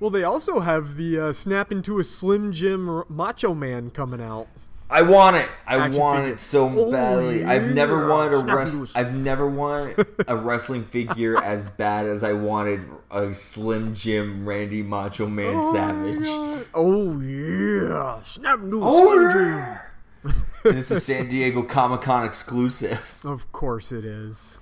[0.00, 4.20] well, they also have the uh, Snap into a Slim Jim R- Macho Man coming
[4.20, 4.48] out.
[4.92, 5.48] I want it.
[5.68, 6.32] I Action want figure.
[6.34, 7.44] it so Oh, badly.
[7.44, 8.74] I've never wanted a Snap rest.
[8.74, 13.94] into a- I've never wanted a wrestling figure as bad as I wanted a Slim
[13.94, 16.26] Jim Randy Macho Man Savage.
[16.74, 19.46] Oh yeah, Snap into a Oh, Slim Jim.
[19.58, 19.78] yeah.
[20.64, 23.16] and it's a San Diego Comic Con exclusive.
[23.24, 24.58] Of course it is.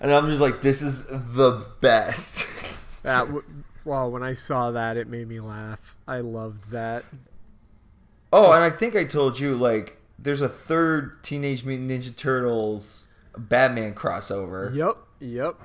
[0.00, 3.02] And I'm just like, this is the best.
[3.02, 3.42] That w-
[3.84, 5.96] well, when I saw that, it made me laugh.
[6.06, 7.04] I loved that.
[8.32, 13.08] oh, and I think I told you, like, there's a third Teenage Mutant Ninja Turtles
[13.36, 14.74] Batman crossover.
[14.74, 15.56] Yep, yep.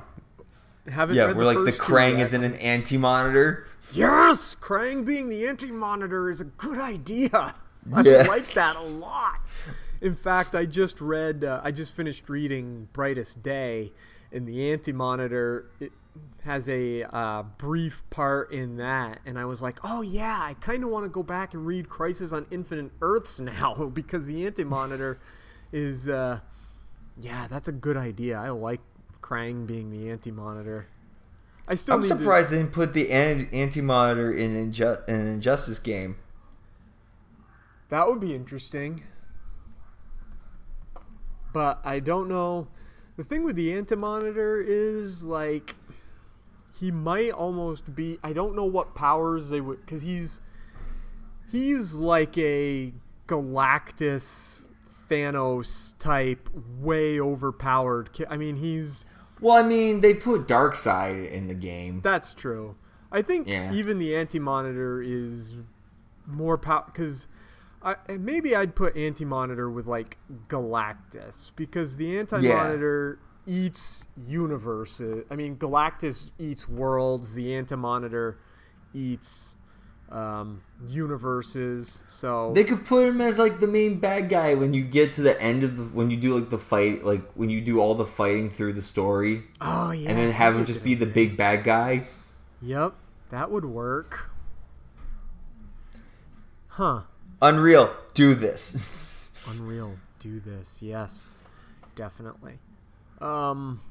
[0.90, 3.66] Haven't Yeah, where the like the Krang is in an anti-monitor.
[3.94, 7.56] Yes, Krang being the anti-monitor is a good idea.
[7.94, 8.24] I Yeah.
[8.28, 9.40] like that a lot.
[10.02, 13.94] In fact, I just read, uh, I just finished reading Brightest Day,
[14.34, 15.92] and the anti-monitor it
[16.44, 20.84] has a uh, brief part in that, and I was like, oh yeah, I kind
[20.84, 25.20] of want to go back and read Crisis on Infinite Earths now because the anti-monitor
[25.72, 26.40] is, uh,
[27.20, 28.38] yeah, that's a good idea.
[28.38, 28.82] I like
[29.22, 30.88] Krang being the anti-monitor.
[31.68, 35.80] I still I'm need to- surprised they didn't put the anti-monitor in Inju- an Injustice
[35.80, 36.18] game.
[37.90, 39.04] That would be interesting.
[41.54, 42.68] But I don't know.
[43.16, 45.76] The thing with the Anti Monitor is like
[46.74, 50.42] he might almost be I don't know what powers they would cuz he's
[51.52, 52.94] he's like a
[53.28, 54.66] Galactus
[55.10, 56.50] Thanos type
[56.80, 58.12] way overpowered.
[58.14, 59.06] ki- I mean, he's
[59.40, 62.02] Well, I mean, they put Darkseid in the game.
[62.02, 62.76] That's true.
[63.12, 63.72] I think Yeah.
[63.74, 65.56] even the anti monitor is
[66.26, 67.28] more power because
[67.82, 70.18] I maybe I'd put anti monitor with like
[70.48, 75.26] Galactus because the anti monitor eats universes.
[75.30, 77.34] I mean, Galactus eats worlds.
[77.34, 78.36] The Antimonitor
[78.94, 79.58] eats
[80.12, 82.04] um, universes.
[82.08, 85.22] So They could put him as like the main bad guy when you get to
[85.22, 87.96] the end of the when you do like the fight, like when you do all
[87.96, 91.36] the fighting through the story, oh yeah, and then have him just be the big
[91.36, 92.04] bad guy.
[92.62, 92.94] Yep,
[93.32, 94.30] that would work.
[96.68, 97.02] Huh.
[97.42, 99.30] Unreal, do this.
[99.50, 99.98] Unreal.
[100.20, 100.82] Do this.
[100.82, 101.22] Yes.
[101.96, 102.58] Definitely.
[103.24, 103.82] Um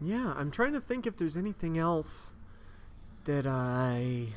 [0.00, 2.32] Yeah, I'm trying to think if there's anything else
[3.24, 4.28] that I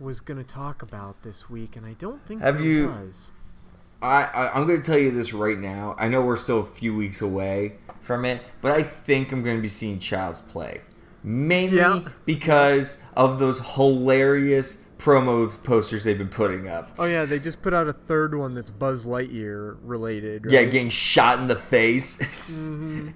[0.00, 3.32] was going to talk about this week and I don't think Have there you- was.
[4.02, 5.94] I, I I'm going to tell you this right now.
[5.98, 9.56] I know we're still a few weeks away from it, but I think I'm going
[9.56, 10.80] to be seeing Child's Play
[11.22, 12.08] mainly Yeah.
[12.24, 16.92] because of those hilarious promo posters they've been putting up.
[16.98, 20.44] Oh yeah, they just put out a third one that's Buzz Lightyear related.
[20.48, 22.68] Yeah, getting shot in the face.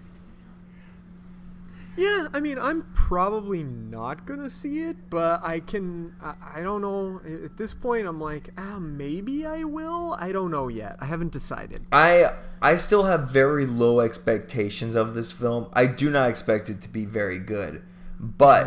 [1.97, 6.15] Yeah, I mean, I'm probably not gonna see it, but I can.
[6.21, 7.21] I, I don't know.
[7.45, 10.17] At this point, I'm like, ah, maybe I will.
[10.19, 10.97] I don't know yet.
[11.01, 11.87] I haven't decided.
[11.93, 15.69] I I still have very low expectations of this film.
[15.73, 17.85] I do not expect it to be very good,
[18.19, 18.67] but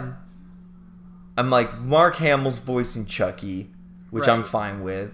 [1.37, 3.69] I'm like Mark Hamill's voice voicing Chucky,
[4.09, 5.13] which I'm fine with.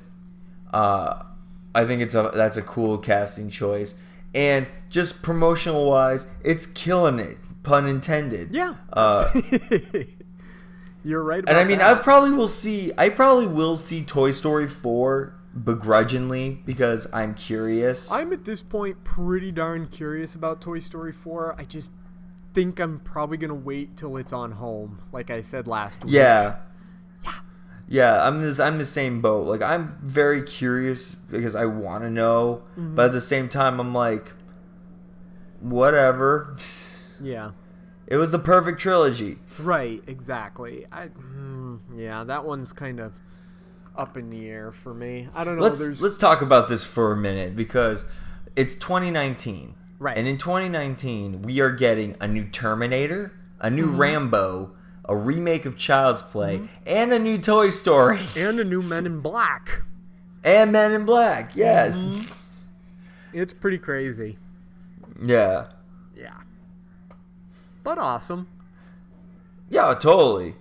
[0.72, 1.24] Uh,
[1.76, 3.96] I think it's a that's a cool casting choice,
[4.34, 7.38] and just promotional wise, it's killing it.
[7.64, 8.50] Pun intended.
[8.52, 8.76] Yeah.
[8.92, 9.30] Uh,
[11.06, 11.44] You're right.
[11.48, 12.92] and I mean, I probably will see.
[12.98, 18.12] I probably will see Toy Story four begrudgingly because I'm curious.
[18.12, 21.56] I'm at this point pretty darn curious about Toy Story 4.
[21.58, 21.92] I just
[22.54, 26.14] think I'm probably gonna wait till it's on home, like I said last week.
[26.14, 26.58] Yeah.
[27.24, 27.32] Yeah,
[27.88, 29.48] Yeah, I'm this I'm the same boat.
[29.48, 32.96] Like I'm very curious because I want to know, Mm-hmm.
[32.96, 34.34] but at the same time I'm like
[35.60, 36.58] whatever.
[37.22, 37.52] Yeah.
[38.08, 39.38] It was the perfect trilogy.
[39.60, 40.04] Right.
[40.08, 40.86] Exactly.
[40.92, 41.08] I.
[41.08, 43.14] mm, yeah, that one's kind of
[43.96, 45.30] up in the air for me.
[45.34, 45.62] I don't know.
[45.64, 48.06] Let's let's talk about this for a minute because
[48.58, 49.76] it's 2019.
[50.04, 50.18] Right.
[50.18, 53.32] And in 2019, we are getting a new Terminator,
[53.62, 53.98] a new Mm-hmm.
[54.02, 54.72] Rambo,
[55.06, 58.20] a remake of Child's Play, and a new Toy Story.
[58.38, 59.82] and a new Men in Black.
[60.44, 61.56] and Men in Black.
[61.56, 62.04] Yes.
[63.32, 63.40] Mm-hmm.
[63.40, 64.38] It's pretty crazy.
[65.24, 65.68] Yeah.
[66.18, 66.36] Yeah.
[67.84, 68.50] But awesome.
[69.70, 70.56] Yeah, totally.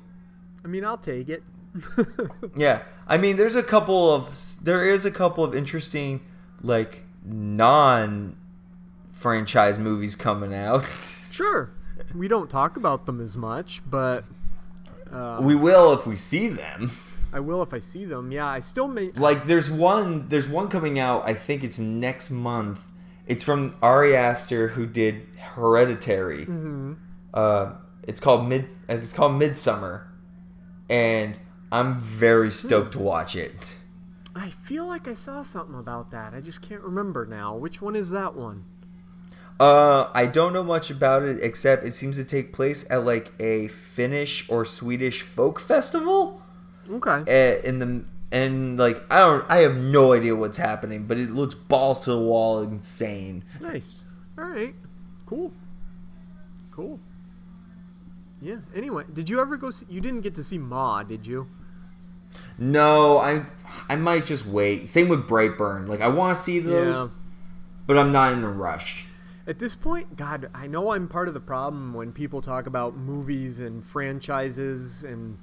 [0.65, 1.43] I mean, I'll take it.
[2.55, 6.21] Yeah, I mean, there's a couple of there is a couple of interesting
[6.61, 8.37] like non
[9.13, 10.89] franchise movies coming out.
[11.33, 11.71] Sure.
[12.15, 14.23] We don't talk about them as much, but
[15.41, 16.91] we will if we see them.
[17.33, 18.31] I will if I see them.
[18.31, 19.11] Yeah, I still may.
[19.13, 21.27] Like, there's one there's one coming out.
[21.27, 22.91] I think it's next month.
[23.27, 26.41] It's from Ari Aster who did Hereditary.
[26.43, 26.93] Mm-hmm.
[27.33, 27.73] Uh,
[28.07, 28.69] it's called mid.
[28.89, 30.05] It's called Midsommar,
[30.91, 31.37] and
[31.71, 33.79] I'm very stoked to watch it.
[34.35, 36.35] I feel like I saw something about that.
[36.35, 37.57] I just can't remember now.
[37.57, 38.65] Which one is that one?
[39.61, 43.33] Uh, I don't know much about it except it seems to take place at like
[43.39, 46.43] a Finnish or Swedish folk festival.
[46.91, 47.11] Okay.
[47.29, 51.31] Uh, in the and like I don't, I have no idea what's happening, but it
[51.31, 53.45] looks balls to the wall, insane.
[53.61, 54.05] Nice.
[54.39, 54.75] All right.
[55.27, 55.53] Cool.
[56.73, 56.99] Cool.
[58.41, 58.57] Yeah.
[58.75, 59.71] Anyway, did you ever go?
[59.71, 61.47] See, you didn't get to see Ma, did you?
[62.59, 63.45] No, I
[63.89, 64.89] I might just wait.
[64.89, 65.87] Same with Brightburn.
[65.87, 67.07] Like I want to see those, Yeah.
[67.87, 69.07] but I'm not in a rush.
[69.47, 72.97] At this point, God, I know I'm part of the problem when people talk about
[72.97, 75.37] movies and franchises and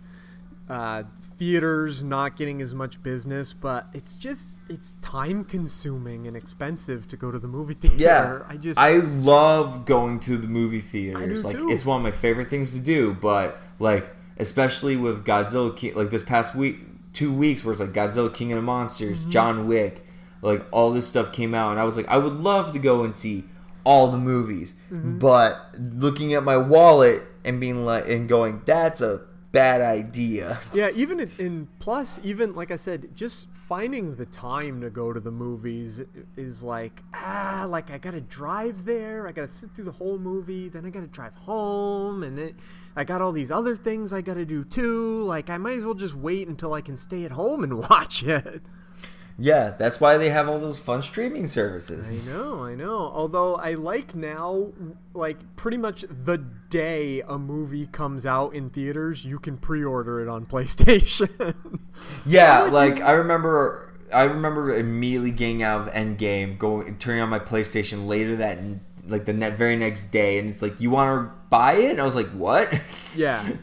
[0.70, 1.04] uh,
[1.38, 7.18] theaters not getting as much business, but it's just it's time consuming and expensive to
[7.18, 7.96] go to the movie theater.
[7.98, 11.44] Yeah, I just I love going to the movie theaters.
[11.44, 11.70] like too.
[11.70, 13.14] it's one of my favorite things to do.
[13.14, 16.80] But like especially with Godzilla, King, like this past week,
[17.14, 19.30] two weeks where it's like Godzilla, King of the Monsters, Mm-hmm.
[19.30, 20.06] John Wick,
[20.42, 23.04] like all this stuff came out, and I was like, I would love to go
[23.04, 23.46] and see
[23.90, 24.76] all the movies.
[24.92, 25.18] Mm-hmm.
[25.18, 29.22] But looking at my wallet and being like and going, that's a
[29.52, 30.60] bad idea.
[30.76, 35.12] Yeah, even in, in plus, even like I said, just finding the time to go
[35.12, 36.04] to the movies
[36.38, 40.70] is like ah, like I gotta drive there, I gotta sit through the whole movie,
[40.70, 42.56] then I gotta drive home, and then
[42.96, 45.24] I got all these other things I gotta do too.
[45.24, 48.22] Like I might as well just wait until I can stay at home and watch
[48.22, 48.62] it.
[49.42, 52.30] Yeah, that's why they have all those fun streaming services.
[52.30, 53.12] I know, I know.
[53.14, 54.74] Although I like now,
[55.14, 56.38] like pretty much the
[56.70, 61.56] day a movie comes out in theaters, you can pre-order it on PlayStation.
[62.26, 67.40] Yeah, like I remember, I remember immediately getting out of Endgame, going turning on my
[67.40, 68.60] PlayStation later that
[69.08, 72.02] like the net, very next day, and it's like you want to buy it, and
[72.02, 72.74] I was like, what?
[73.16, 73.54] Yeah,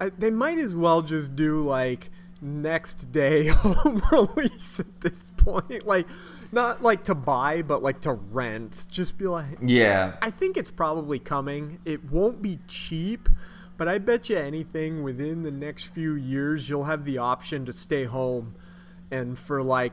[0.00, 2.10] I, they might as well just do like
[2.40, 5.86] next day home release at this point.
[5.86, 6.06] Like,
[6.52, 8.86] not like to buy, but like to rent.
[8.90, 11.78] Just be like, yeah, I think it's probably coming.
[11.84, 13.28] It won't be cheap,
[13.76, 17.72] but I bet you anything within the next few years you'll have the option to
[17.72, 18.54] stay home
[19.10, 19.92] and for like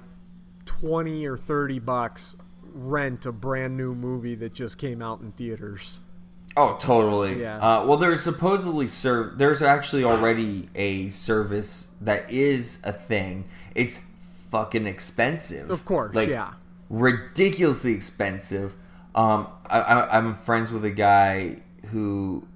[0.66, 2.38] 20 or 30 bucks
[2.74, 6.02] rent a brand new movie that just came out in theaters.
[6.58, 7.41] Oh totally.
[7.41, 7.58] Yeah.
[7.58, 13.45] Uh, well, there's supposedly serv- There's actually already a service that is a thing.
[13.76, 14.06] It's
[14.51, 15.70] fucking expensive.
[15.72, 16.54] Of course, like, yeah.
[16.89, 18.76] ridiculously expensive.
[19.16, 22.47] Um, I, I, I'm friends with a guy who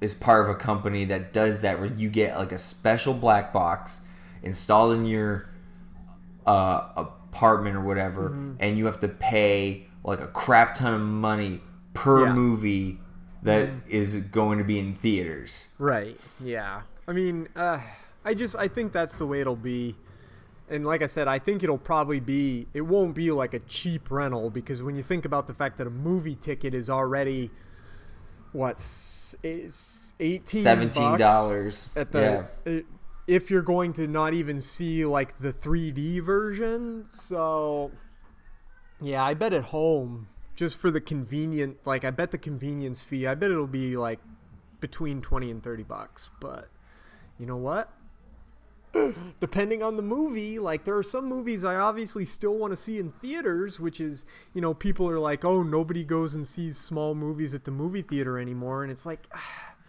[0.00, 3.52] is part of a company that does that, where you get like a special black
[3.52, 4.02] box
[4.42, 5.48] installed in your
[6.46, 8.52] uh, apartment or whatever, Mm-hmm.
[8.60, 11.60] and you have to pay like a crap ton of money
[11.94, 12.32] per Yeah.
[12.34, 13.00] Movie
[13.44, 15.74] that is going to be in theaters.
[15.78, 16.18] Right.
[16.40, 16.82] Yeah.
[17.06, 17.80] I mean, uh,
[18.24, 19.94] I just I think that's the way it'll be.
[20.70, 22.66] and like I said, I think it'll probably be.
[22.74, 25.86] It won't be like a cheap rental because when you think about the fact that
[25.86, 27.50] a movie ticket is already
[28.52, 31.90] what is s- is eighteen Seventeen bucks dollars.
[31.96, 32.70] at the uh,
[33.26, 37.04] if you're going to not even see like the 3D version.
[37.10, 37.90] So
[39.00, 43.26] yeah, I bet at home just for the convenient like I bet the convenience fee,
[43.26, 44.20] I bet it'll be like
[44.80, 46.68] between 20 and 30 bucks, but
[47.38, 47.90] you know what?
[49.40, 52.98] Depending on the movie, like there are some movies I obviously still want to see
[52.98, 57.14] in theaters, which is, you know, people are like, "Oh, nobody goes and sees small
[57.14, 59.26] movies at the movie theater anymore." And it's like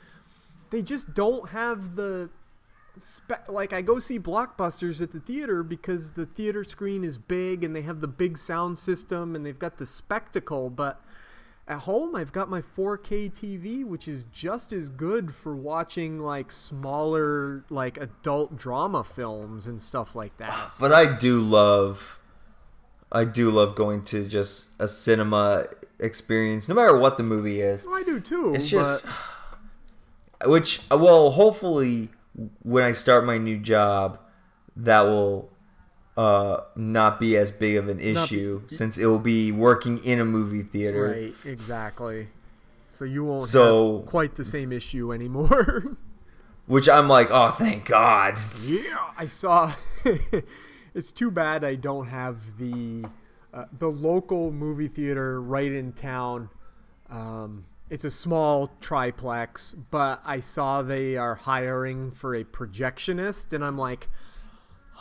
[0.71, 2.29] they just don't have the
[2.97, 7.63] spe- like I go see blockbusters at the theater because the theater screen is big
[7.63, 11.01] and they have the big sound system and they've got the spectacle, but
[11.67, 16.51] at home I've got my 4K TV which is just as good for watching like
[16.51, 20.75] smaller like adult drama films and stuff like that.
[20.79, 22.19] But I do love,
[23.11, 25.67] I do love going to just a cinema
[25.99, 27.85] experience, no matter what the movie is.
[27.89, 28.53] I do too.
[28.53, 32.09] It's just, but- which well, hopefully,
[32.63, 34.19] when I start my new job,
[34.75, 35.49] that will
[36.17, 40.25] uh not be as big of an issue since it will be working in a
[40.25, 41.07] movie theater.
[41.09, 42.27] right, exactly.
[42.89, 45.97] So you won't So- have quite the same issue anymore.
[46.67, 48.39] Which I'm like, oh, thank God.
[48.65, 49.73] Yeah, I saw.
[50.95, 53.05] it's too bad I don't have the
[53.53, 56.49] uh, the local movie theater right in town.
[57.09, 63.63] Um, it's a small triplex, but I saw they are hiring for a projectionist, and
[63.63, 64.09] I'm like,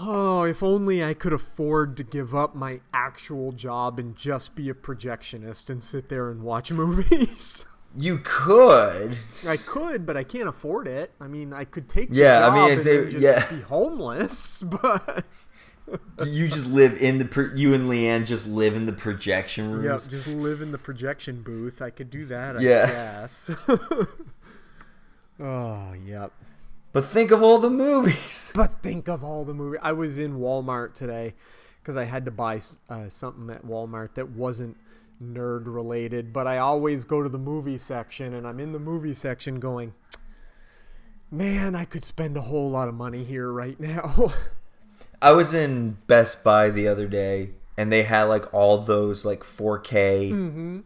[0.01, 4.69] oh, if only I could afford to give up my actual job and just be
[4.69, 7.65] a projectionist and sit there and watch movies.
[7.97, 9.17] You could.
[9.49, 11.13] I could, but I can't afford it.
[11.21, 13.49] I mean, I could take the Yeah, I mean, it's a- just yeah.
[13.49, 15.25] be homeless, but
[16.25, 17.25] You just live in the.
[17.27, 19.85] Pro- you and Leanne just live in the projection room.
[19.85, 21.83] yeah, just live in the projection booth.
[21.83, 22.57] I could do that.
[22.57, 22.87] I Yeah.
[22.87, 23.51] guess.
[25.41, 26.33] oh, yep.
[26.93, 28.53] But think of all the movies.
[28.57, 29.79] But think of all the movie.
[29.83, 31.35] I was in Walmart today
[31.83, 34.77] because I had to buy uh, something at Walmart that wasn't
[35.23, 36.33] nerd related.
[36.33, 39.93] But I always go to the movie section, and I'm in the movie section going,
[41.31, 44.33] man, I could spend a whole lot of money here right now.
[45.23, 49.43] I was in Best Buy the other day, and they had like all those like
[49.43, 50.83] 4K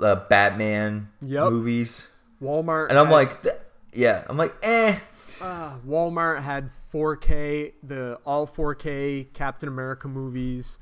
[0.00, 1.50] uh, Batman Yep.
[1.52, 2.10] movies,
[2.42, 3.54] Walmart, and I'm had- like, th-
[3.92, 4.98] yeah, I'm like, eh.
[5.42, 10.78] Uh, Walmart had 4K, the all 4K Captain America movies,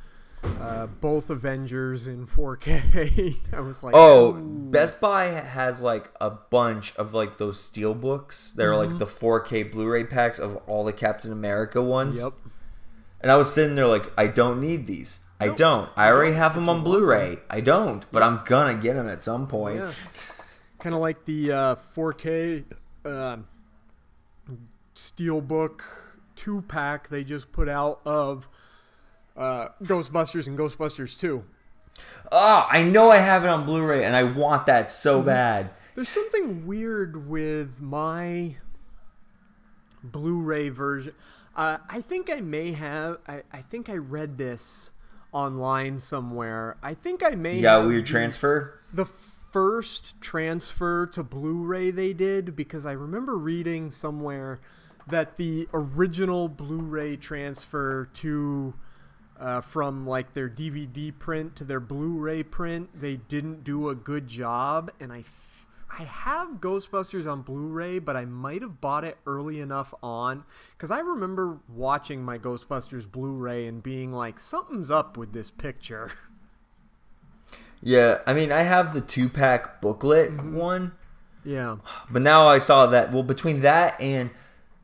[0.60, 3.36] uh, both Avengers in 4K.
[3.54, 4.70] I was like, Oh, ooh.
[4.70, 8.52] Best Buy has like a bunch of like those steel books.
[8.54, 8.90] They're Mm-hmm.
[8.90, 12.18] like the 4K Blu-ray packs of all the Captain America ones.
[12.22, 12.32] Yep.
[13.22, 15.20] And I was sitting there like, I don't need these.
[15.40, 15.88] I don't.
[15.96, 17.38] I already have them on Blu-ray.
[17.50, 19.76] I don't, but I'm gonna get them at some point.
[19.78, 19.92] Yeah.
[20.78, 22.64] Kind of like the uh, 4K
[23.04, 23.36] uh,
[24.94, 25.80] Steelbook
[26.34, 28.48] two pack they just put out of
[29.36, 31.44] uh, Ghostbusters and Ghostbusters 2.
[32.30, 35.26] Oh, I know I have it on Blu-ray, and I want that so Mm-hmm.
[35.26, 35.70] bad.
[35.94, 38.56] There's something weird with my
[40.02, 41.14] Blu-ray version.
[41.54, 43.18] Uh, I think I may have.
[43.26, 44.90] I, I think I read this
[45.32, 46.76] online somewhere.
[46.82, 47.56] I think I may.
[47.56, 48.80] Yeah, weird transfer.
[48.92, 54.60] the first transfer to Blu-ray they did because I remember reading somewhere
[55.08, 58.72] that the original Blu-ray transfer to
[59.38, 64.26] uh, from like their DVD print to their Blu-ray print they didn't do a good
[64.26, 65.22] job and I
[65.98, 70.44] I have Ghostbusters on Blu-ray but I might have bought it early enough on
[70.78, 76.12] cuz I remember watching my Ghostbusters Blu-ray and being like something's up with this picture.
[77.84, 80.54] Yeah, I mean, I have the two-pack booklet Mm-hmm.
[80.54, 80.92] one.
[81.44, 81.78] yeah.
[82.08, 83.12] But now I saw that.
[83.12, 84.30] Well, between that and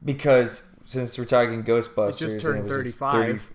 [0.04, 3.52] because since we're talking Ghostbusters, It just and turned was its 35.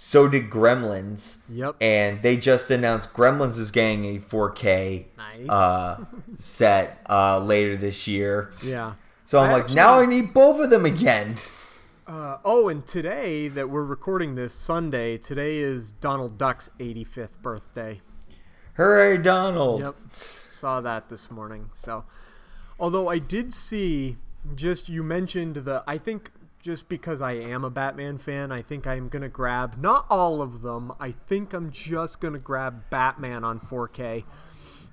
[0.00, 1.40] So did Gremlins.
[1.50, 1.74] Yep.
[1.80, 5.48] And they just announced Gremlins is getting a 4K Nice.
[5.48, 6.04] uh,
[6.38, 8.52] set uh, later this year.
[8.64, 8.94] Yeah.
[9.24, 11.34] So I'm I like, actually- now I need both of them again.
[12.06, 18.00] Uh, oh, and today that we're recording this Sunday, today is Donald Duck's 85th birthday.
[18.78, 19.82] Hooray, Donald!
[19.82, 19.94] Yep.
[20.14, 21.68] Saw that this morning.
[21.74, 22.04] So,
[22.80, 24.16] although I did see
[24.54, 26.30] just you mentioned the I think
[26.60, 30.42] just because I am a Batman fan, I think I'm going to grab not all
[30.42, 30.92] of them.
[31.00, 34.24] I think I'm just going to grab Batman on 4K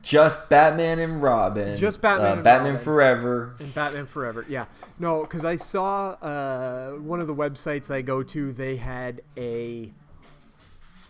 [0.06, 1.76] just Batman and Robin.
[1.76, 2.86] Just Batman Uh, and Batman Robin.
[2.86, 3.56] Forever.
[3.60, 4.66] And Batman Forever, yeah.
[5.00, 9.92] No, because I saw uh, one of the websites I go to, they had a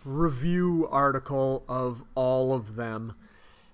[0.06, 3.12] review article of all of them.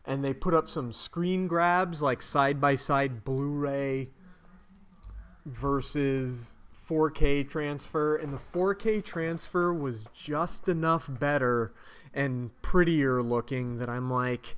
[0.06, 4.10] And they put up some screen grabs, like side by side Blu ray
[5.46, 6.56] versus
[6.92, 8.16] 4K transfer.
[8.16, 11.72] And the 4K transfer was just enough better
[12.14, 14.56] and prettier looking that I'm like,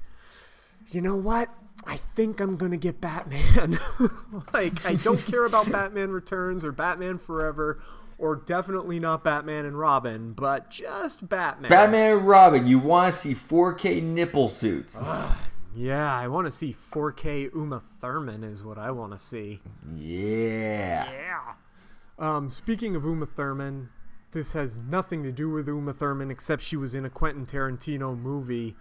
[0.90, 1.48] you know what?
[1.86, 3.78] I think I'm gonna get Batman.
[4.52, 7.80] like I don't care about Batman Returns or Batman Forever,
[8.18, 11.68] or definitely not Batman and Robin, but just Batman.
[11.68, 12.66] Batman and Robin.
[12.66, 15.02] You want to see 4K nipple suits?
[15.74, 19.60] Yeah, I want to see 4K Uma Thurman is what I want to see.
[19.96, 21.10] yeah.
[21.10, 21.40] Yeah.
[22.18, 23.88] Um, speaking of Uma Thurman,
[24.30, 28.18] this has nothing to do with Uma Thurman except she was in a Quentin Tarantino
[28.18, 28.76] movie.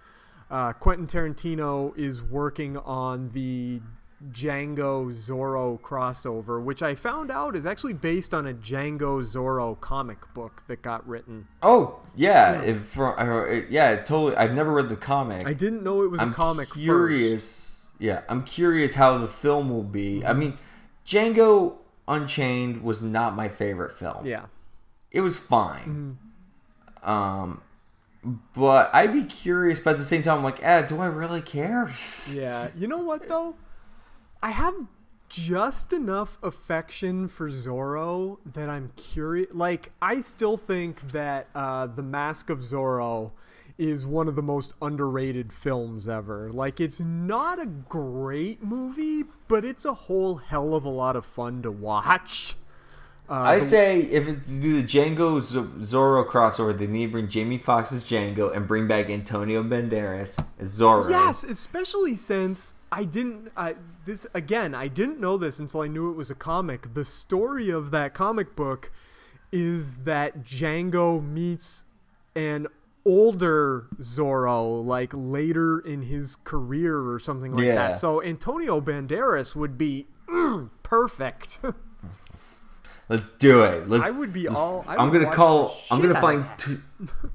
[0.51, 3.81] Uh, Quentin Tarantino is working on the
[4.31, 10.19] Django Zorro crossover, which I found out is actually based on a Django Zorro comic
[10.33, 11.47] book that got written.
[11.61, 12.61] Oh yeah.
[12.61, 14.35] If uh, yeah, totally.
[14.35, 15.45] I've never read the comic.
[15.45, 16.67] I didn't know it was I'm a comic.
[16.69, 16.79] first.
[16.79, 17.85] curious.
[17.99, 20.25] Yeah, I'm curious how the film will be.
[20.25, 20.55] I mean,
[21.05, 21.77] Django
[22.07, 24.25] Unchained was not my favorite film.
[24.25, 24.45] Yeah.
[25.11, 26.17] it was fine.
[27.03, 27.61] Um,
[28.53, 29.79] but I'd be curious.
[29.79, 31.91] But at the same time, I'm like, eh, do I really care?
[32.31, 32.69] Yeah.
[32.75, 33.55] You know what though?
[34.41, 34.73] I have
[35.29, 39.47] just enough affection for Zorro that I'm curious.
[39.53, 43.31] Like, I still think that uh, The Mask of Zorro
[43.77, 46.51] is one of the most underrated films ever.
[46.51, 51.25] Like, it's not a great movie, but it's a whole hell of a lot of
[51.25, 52.55] fun to watch.
[53.29, 55.39] Uh, I the- say if it's do the Django
[55.79, 60.43] Zorro crossover, they need to bring Jamie Foxx as Django and bring back Antonio Banderas
[60.59, 61.09] as Zorro.
[61.09, 63.51] Yes, especially since I didn't.
[63.55, 63.75] I
[64.05, 64.75] this again.
[64.75, 66.93] I didn't know this until I knew it was a comic.
[66.93, 68.91] The story of that comic book
[69.53, 71.85] is that Django meets
[72.35, 72.67] an
[73.05, 77.75] older Zorro, like later in his career or something like Yeah.
[77.75, 77.97] that.
[77.97, 81.59] So Antonio Banderas would be mm, perfect.
[83.09, 83.89] Let's do it.
[83.89, 84.03] Let's.
[84.05, 84.85] I would be all.
[84.87, 85.77] I am gonna call.
[85.91, 86.45] I'm gonna find.
[86.57, 86.77] T-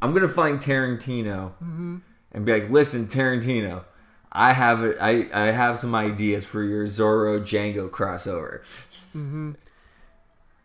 [0.00, 1.96] I'm gonna find Tarantino Mm-hmm.
[2.32, 3.84] and be like, "Listen, Tarantino,
[4.32, 4.96] I have it.
[4.98, 8.60] I I have some ideas for your Zorro Django crossover."
[9.14, 9.52] Mm-hmm.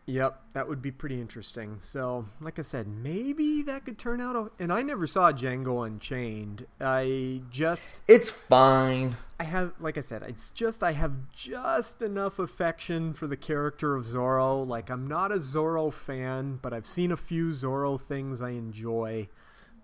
[0.06, 1.76] Yep, that would be pretty interesting.
[1.80, 4.52] So, like I said, maybe that could turn out.
[4.58, 6.66] and I never saw Django Unchained.
[6.80, 9.16] I just, It's fine.
[9.40, 13.96] I have, like I said, it's just I have just enough affection for the character
[13.96, 14.64] of Zorro.
[14.66, 19.28] Like I'm not a Zorro fan, but I've seen a few Zorro things I enjoy.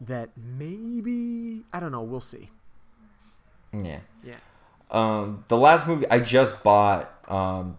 [0.01, 2.03] That maybe I don't know.
[2.03, 2.49] We'll see.
[3.73, 4.01] Yeah.
[4.25, 4.37] Yeah.
[4.91, 7.77] Um, the last movie I just bought, um,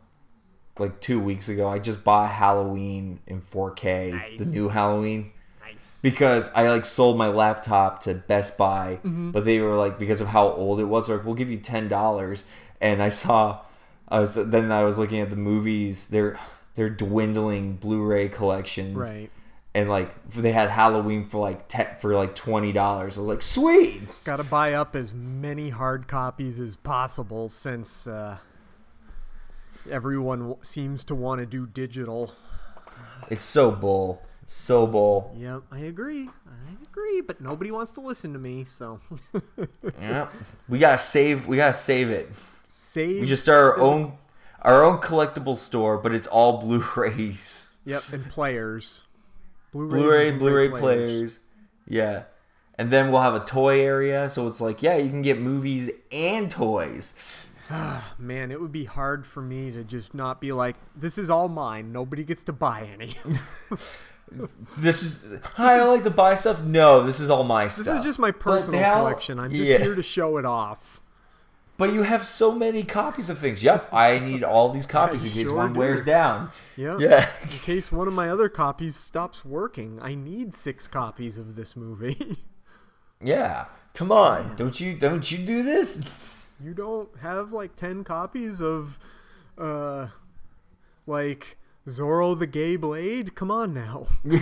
[0.79, 5.31] like two weeks ago, I just bought Halloween in 4K, the new Halloween.
[5.61, 6.01] Nice.
[6.01, 9.31] because I like sold my laptop to Best Buy, Mm-hmm.
[9.31, 11.87] but they were like because of how old it was, like we'll give you ten
[11.87, 12.45] dollars.
[12.81, 13.61] And I saw,
[14.09, 16.07] I was then I was looking at the movies.
[16.07, 16.37] They're
[16.75, 19.29] they're dwindling Blu-ray collections, Right.
[19.73, 23.17] And like they had Halloween for like te- for like twenty dollars.
[23.17, 24.01] I was like, sweet.
[24.25, 28.37] Got to buy up as many hard copies as possible since uh,
[29.89, 32.33] everyone seems to want to do digital.
[33.29, 35.33] It's so bull, so bull.
[35.37, 36.27] Yep, I agree.
[36.27, 38.99] I agree, but nobody wants to listen to me, so
[40.01, 40.27] Yeah,
[40.67, 41.47] we gotta save.
[41.47, 42.29] We gotta save it.
[42.67, 43.21] save.
[43.21, 44.13] We just start our own
[44.61, 47.67] our own collectible store, but it's all Blu-rays.
[47.85, 49.03] Yep, and players.
[49.71, 51.39] Blu-rays Blu-ray, and Blu-ray players.
[51.87, 52.23] Yeah.
[52.77, 55.89] And then we'll have a toy area, so it's like, yeah, you can get movies
[56.11, 57.15] and toys.
[57.73, 61.29] Ah, man, it would be hard for me to just not be like, this is
[61.29, 61.91] all mine.
[61.91, 63.15] Nobody gets to buy any.
[64.77, 66.63] This is Hi, I like to buy stuff.
[66.63, 67.85] No, this is all my this stuff.
[67.87, 69.39] This is just my personal now- collection.
[69.39, 69.79] I'm just yeah.
[69.79, 71.01] here to show it off.
[71.77, 73.63] But you have so many copies of things.
[73.63, 75.79] Yep, I need all these copies in case sure one do.
[75.79, 76.51] wears down.
[76.77, 76.97] Yeah.
[76.99, 77.27] Yeah.
[77.41, 81.75] In case one of my other copies stops working, I need six copies of this
[81.75, 82.37] movie.
[83.23, 83.65] Yeah.
[83.93, 84.55] Come on.
[84.55, 86.40] Don't you don't you do this?
[86.63, 88.99] You don't have like 10 copies of
[89.57, 90.07] uh
[91.07, 91.57] like
[91.87, 93.35] Zorro the Gay Blade?
[93.35, 94.07] Come on now.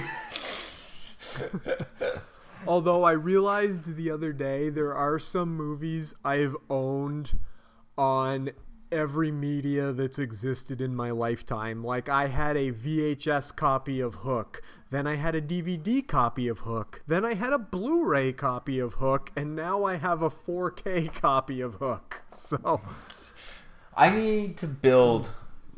[2.67, 7.39] Although I realized the other day there are some movies I've owned
[7.97, 8.51] on
[8.91, 11.83] every media that's existed in my lifetime.
[11.83, 14.61] Like I had a VHS copy of Hook
[14.91, 17.03] Then I had a DVD copy of Hook.
[17.07, 19.31] Then I had a Blu ray copy of Hook.
[19.35, 22.21] And now I have a 4K copy of Hook.
[22.31, 22.81] So,
[23.95, 25.31] I need to build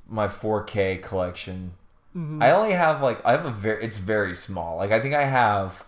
[0.08, 1.74] my 4K collection.
[2.16, 2.42] Mm-hmm.
[2.42, 4.78] I only have like I have a very it's very small.
[4.78, 5.86] Like I think I have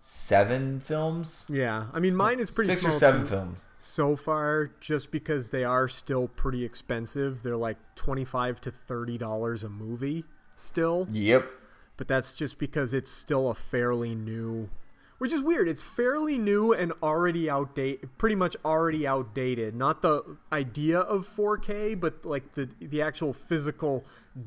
[0.00, 1.86] seven films, yeah.
[1.92, 3.26] I mean, mine is pretty six or seven too.
[3.28, 3.64] films.
[3.78, 7.42] so far just because they are still pretty expensive.
[7.42, 11.50] They're like 25 to 30 dollars a movie still, Yep.
[11.98, 14.70] But that's just because it's still a fairly new
[15.18, 15.68] which is weird.
[15.68, 19.74] It's fairly new and already outdated, pretty much already outdated.
[19.74, 24.04] Not the idea of 4K, but like the the actual physical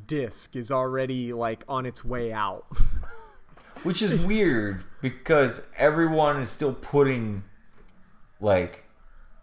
[0.07, 2.65] disc is already like on its way out.
[3.84, 7.44] Which is weird because everyone is still putting
[8.40, 8.86] like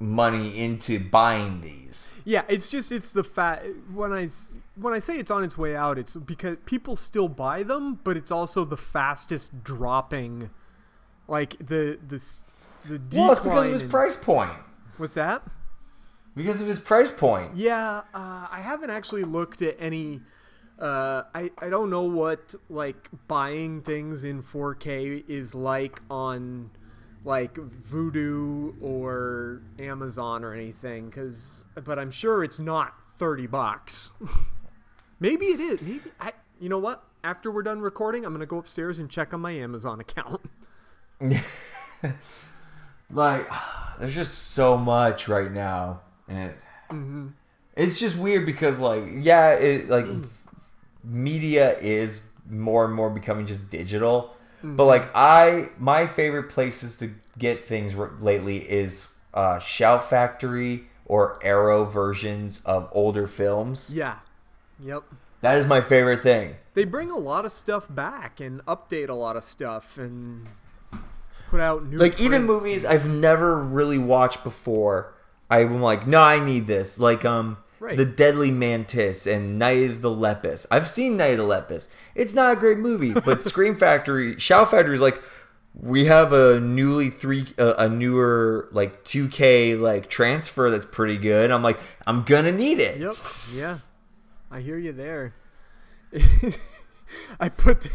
[0.00, 2.20] money into buying these.
[2.24, 4.28] Yeah, it's just it's the fact when I
[4.76, 8.16] when I say it's on its way out, it's because people still buy them, but
[8.16, 10.50] it's also the fastest dropping,
[11.26, 12.22] like the the
[12.88, 13.26] the decline.
[13.26, 14.52] Well, it's because of his in- price point.
[14.96, 15.42] What's that?
[16.36, 17.56] Because of his price point.
[17.56, 20.20] Yeah, uh, I haven't actually looked at any.
[20.78, 26.70] Uh, I I don't know what like buying things in 4K is like on
[27.24, 34.12] like Vudu or Amazon or anything, cause but I'm sure it's not thirty bucks.
[35.20, 35.82] Maybe it is.
[35.82, 36.32] Maybe I.
[36.60, 37.04] You know what?
[37.24, 40.40] After we're done recording, I'm gonna go upstairs and check on my Amazon account.
[43.10, 43.48] Like,
[43.98, 46.56] there's just so much right now, and it,
[46.90, 47.28] Mm-hmm.
[47.76, 50.06] it's just weird because, like, yeah, it like
[51.04, 54.34] media is more and more becoming just digital.
[54.58, 54.76] Mm-hmm.
[54.76, 60.86] But like, I my favorite places to get things r- lately is uh, Shout Factory
[61.06, 63.92] or Arrow versions of older films.
[63.94, 64.18] Yeah.
[64.80, 65.04] Yep.
[65.40, 66.56] That is my favorite thing.
[66.74, 70.46] they bring a lot of stuff back and update a lot of stuff and
[71.48, 75.14] put out new like even movies I've never really watched before.
[75.50, 76.98] I'm like, no, I need this.
[76.98, 77.96] Like um, Right.
[77.96, 80.66] the Deadly Mantis and Night of the Lepus.
[80.70, 81.88] I've seen Night of the Lepus.
[82.14, 85.22] It's not a great movie, but Scream Factory, Shout Factory is like,
[85.74, 91.52] we have a newly three, uh, a newer like 2K like transfer that's pretty good.
[91.52, 92.98] I'm like, I'm gonna need it.
[92.98, 93.14] Yep.
[93.54, 93.78] Yeah.
[94.50, 95.30] I hear you there.
[97.40, 97.88] I put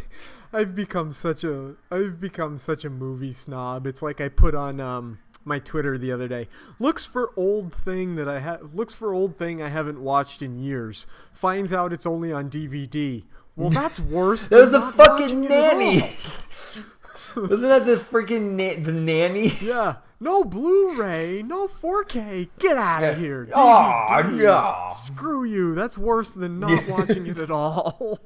[0.54, 3.88] I've become such a I've become such a movie snob.
[3.88, 6.48] It's like I put on um my Twitter the other day.
[6.80, 10.60] Looks for old thing that I have looks for old thing I haven't watched in
[10.60, 11.08] years.
[11.34, 13.24] Finds out it's only on DVD.
[13.56, 14.50] Well, that's worse.
[14.50, 16.00] That was than the fucking watching it at nanny.
[17.36, 19.54] Wasn't that the freaking na- the nanny?
[19.62, 19.96] Yeah.
[20.20, 22.48] No Blu-ray, no 4K.
[22.60, 23.50] Get out of here.
[23.54, 24.44] Aw, DVD.
[24.44, 24.88] no.
[24.94, 25.76] Screw you.
[25.76, 28.20] That's worse than not watching it at all.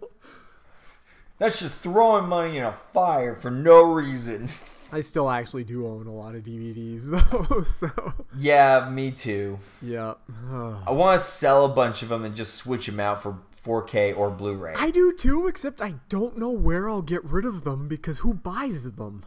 [1.40, 4.50] That's just throwing money in a fire for no reason.
[4.92, 7.08] I still actually do own a lot of DVDs
[7.50, 7.90] though, so
[8.38, 9.60] Yeah, me too.
[9.82, 10.14] yeah.
[10.52, 14.18] I want to sell a bunch of them and just switch them out for 4K
[14.18, 14.74] or Blu-ray.
[14.78, 18.34] I do too, except I don't know where I'll get rid of them because who
[18.34, 19.26] buys them?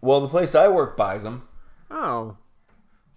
[0.00, 1.46] well, the place I work buys them.
[1.90, 2.36] Oh,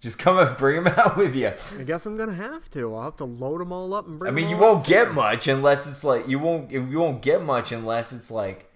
[0.00, 1.52] Just come and bring them out with you.
[1.78, 2.94] I guess I'm gonna have to.
[2.94, 4.32] I'll have to load them all up and bring.
[4.34, 4.46] Them out.
[4.46, 7.72] I mean, you won't get much unless it's like you won't you won't get much
[7.72, 8.70] unless it's like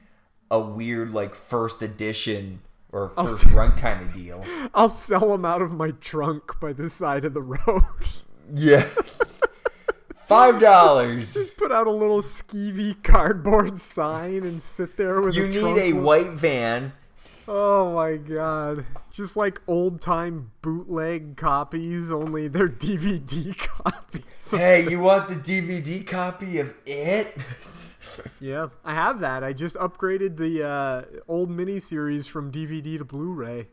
[0.50, 2.60] a weird like first edition
[2.92, 4.44] or first run kind of deal.
[4.74, 7.84] I'll sell them out of my trunk by the side of the road.
[8.52, 8.84] Yeah.
[10.16, 11.34] Five dollars.
[11.34, 15.72] Just put out a little skeevy cardboard sign and sit there with a You a
[15.72, 16.92] need a white van.
[17.46, 18.86] Oh my god.
[19.12, 24.50] Just like old time bootleg copies, only they're DVD copies.
[24.50, 27.36] Hey, you want the DVD copy of it?
[28.40, 29.44] yeah, I have that.
[29.44, 33.68] I just upgraded the uh, old miniseries from DVD to Blu ray.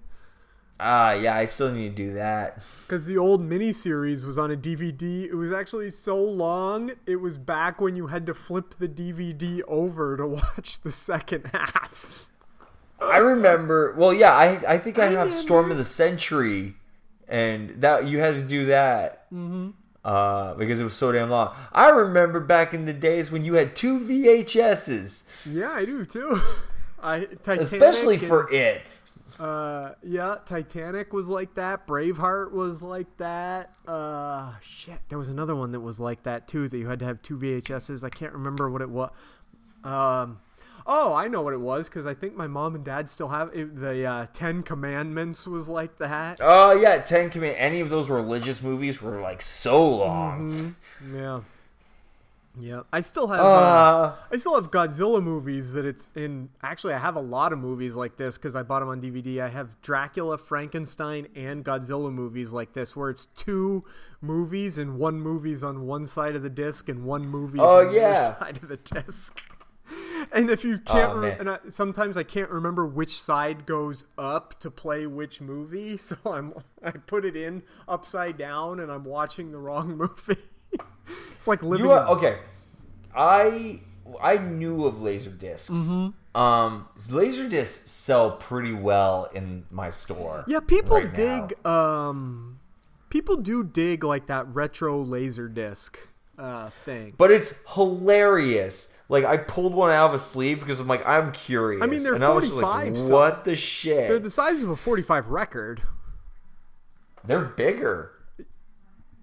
[0.79, 2.61] Ah, yeah, I still need to do that.
[2.85, 5.25] Because the old miniseries was on a DVD.
[5.25, 9.61] It was actually so long, it was back when you had to flip the DVD
[9.67, 12.29] over to watch the second half.
[12.99, 13.93] I remember.
[13.97, 16.75] Well, yeah, I I think I I have Storm of the Century,
[17.27, 19.31] and that you had to do that.
[19.31, 19.69] Mm-hmm.
[20.07, 21.53] Uh, because it was so damn long.
[21.73, 26.39] I remember back in the days when you had two VHSs, Yeah, I do too.
[27.03, 28.83] I Titanic especially and- for it.
[29.37, 31.85] Uh, yeah, Titanic was like that.
[31.85, 33.75] Braveheart was like that.
[33.85, 36.69] Uh, shit, there was another one that was like that too.
[36.69, 38.03] That you had to have two VHSs.
[38.03, 39.11] I can't remember what it was.
[39.83, 40.39] Um,
[40.87, 43.51] oh, I know what it was because I think my mom and dad still have
[43.53, 43.79] it.
[43.79, 46.39] The uh, Ten Commandments was like that.
[46.41, 47.55] Oh yeah, Ten Command.
[47.57, 50.75] Any of those religious movies were like so long.
[51.13, 51.41] Yeah.
[52.59, 53.39] Yeah, I still have.
[53.39, 56.49] Uh, Uh, I still have Godzilla movies that it's in.
[56.63, 59.41] Actually, I have a lot of movies like this because I bought them on DVD.
[59.41, 63.83] I have Dracula, Frankenstein, and Godzilla movies like this, where it's two
[64.21, 67.93] movies and one movie's on one side of the disc and one movie Oh, on
[67.93, 69.39] the other side of the disc.
[70.33, 74.05] And if you can't, Oh, re- and I, sometimes I can't remember which side goes
[74.17, 79.03] up to play which movie, so I'm I put it in upside down and I'm
[79.05, 80.41] watching the wrong movie.
[81.33, 81.85] it's like living.
[81.85, 82.39] You are okay.
[83.15, 83.81] I
[84.21, 85.69] I knew of laser discs.
[85.71, 86.37] Mm-hmm.
[86.39, 90.43] Um, laser discs sell pretty well in my store.
[90.47, 91.47] Yeah, people right now.
[91.47, 91.65] dig.
[91.65, 92.59] Um,
[93.09, 95.97] people do dig like that retro laser disc
[96.37, 97.15] uh, thing.
[97.17, 98.96] but it's hilarious.
[99.09, 101.81] Like I pulled one out of a sleeve because I'm like I'm curious.
[101.81, 104.07] I mean, they're and I was just like, 45, so- what the shit?
[104.09, 105.81] They're the size of a 45 record.
[107.23, 108.11] They're bigger.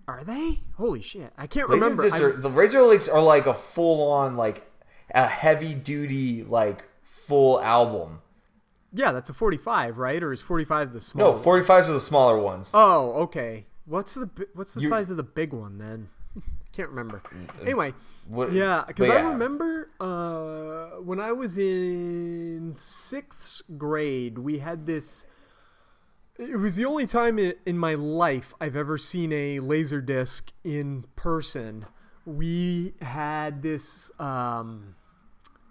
[0.07, 0.61] Are they?
[0.77, 1.33] Holy shit!
[1.39, 2.05] I can't Laser remember.
[2.13, 4.71] I- the Razor Links are like a full on like
[5.15, 8.21] a heavy duty like full album.
[8.93, 10.23] yeah, that's a 45, right?
[10.23, 11.33] Or is 45 the small?
[11.33, 12.71] No, 45s are the smaller ones.
[12.75, 13.65] Oh, okay.
[13.87, 16.09] What's the what's the You- size of the big one then?
[16.75, 17.23] Can't remember.
[17.63, 17.95] Anyway,
[18.27, 24.87] What- yeah, because but I remember uh, when I was in sixth grade, we had
[24.87, 25.27] this.
[26.37, 31.05] It was the only time in my life I've ever seen a laser disc in
[31.15, 31.87] person.
[32.27, 34.97] We had this um,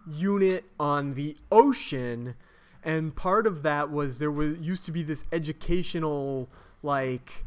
[0.08, 2.36] unit on the ocean
[2.84, 6.50] and part of that was there was used to be this educational
[6.82, 7.46] like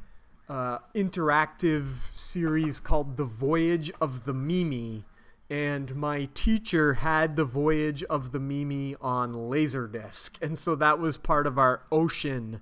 [0.48, 5.04] uh, interactive series called the voyage of the mimi
[5.48, 11.16] and my teacher had the voyage of the mimi on laserdisc and so that was
[11.16, 12.60] part of our ocean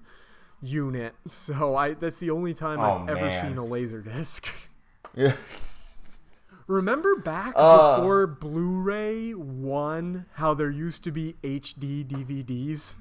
[0.63, 4.47] unit so i that's the only time Oh, i've ever seen a laserdisc
[5.17, 5.33] Yeah.
[6.67, 7.97] Remember back Uh.
[7.99, 12.95] before Blu-ray won how there used to be HD DVDs?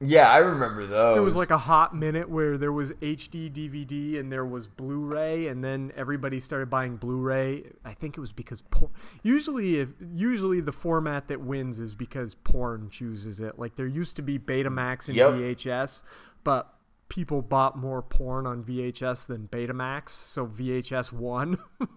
[0.00, 1.14] Yeah, I remember those.
[1.14, 5.46] There was like a hot minute where there was HD DVD and there was Blu-ray,
[5.46, 7.64] and then everybody started buying Blu-ray.
[7.84, 8.90] I think it was because porn.
[9.22, 13.58] Usually, if usually the format that wins is because porn chooses it.
[13.58, 15.30] Like there used to be Betamax and Yep.
[15.32, 16.02] VHS,
[16.44, 16.74] but
[17.08, 21.58] people bought more porn on VHS than Betamax, so VHS won.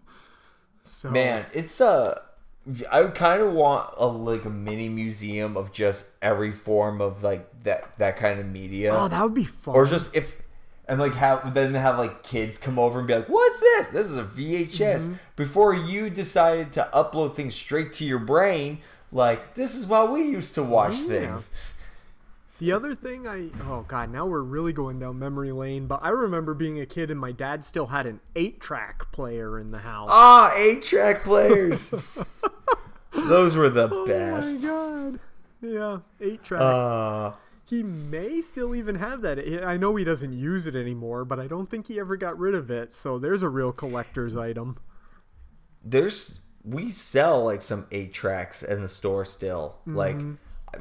[0.83, 2.21] so Man, it's a.
[2.91, 7.47] I kind of want a like a mini museum of just every form of like
[7.63, 9.75] that that kind of media, Oh, that would be fun.
[9.75, 10.37] or just if
[10.87, 13.87] and like have then have like kids come over and be like, "What's this?
[13.87, 15.13] This is a VHS." Mm-hmm.
[15.35, 18.79] Before you decided to upload things straight to your brain,
[19.11, 21.07] like this is how we used to watch Yeah.
[21.07, 21.51] things.
[22.59, 26.09] The other thing I oh god, now we're really going down memory lane, but I
[26.09, 30.09] remember being a kid and my dad still had an 8-track player in the house.
[30.11, 31.93] Ah, eight track players.
[33.13, 34.65] Those were the oh best.
[34.67, 35.19] Oh my god.
[35.61, 36.63] Yeah, 8 tracks.
[36.63, 37.33] Uh,
[37.65, 39.39] he may still even have that.
[39.65, 42.55] I know he doesn't use it anymore, but I don't think he ever got rid
[42.55, 42.91] of it.
[42.91, 44.77] So there's a real collector's item.
[45.83, 49.77] there's we sell like some eight tracks in the store still.
[49.85, 50.17] Like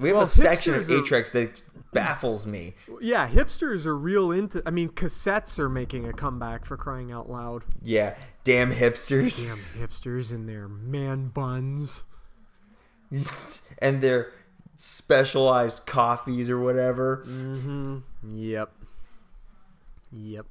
[0.00, 0.14] we have Mm-hmm.
[0.14, 0.94] Well, a section of are-
[1.32, 1.62] that
[1.92, 2.74] baffles me.
[3.00, 7.30] Yeah, hipsters are real into I mean, cassettes are making a comeback for crying out
[7.30, 7.64] loud.
[7.82, 12.04] Yeah, damn hipsters Damn hipsters and their man buns.
[13.78, 14.32] and their
[14.76, 17.24] specialized coffees or whatever.
[18.34, 18.70] Yep.
[20.12, 20.46] Yep.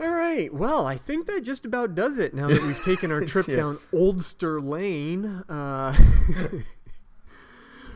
[0.00, 0.52] All right.
[0.52, 3.56] Well, I think that just about does it now that we've taken our trip Yeah.
[3.56, 5.26] down Oldster Lane.
[5.48, 5.94] Uh,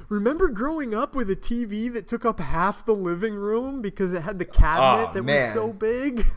[0.09, 4.23] remember growing up with a TV that took up half the living room because it
[4.23, 5.45] had the cabinet Aw, that man.
[5.47, 6.25] was so big?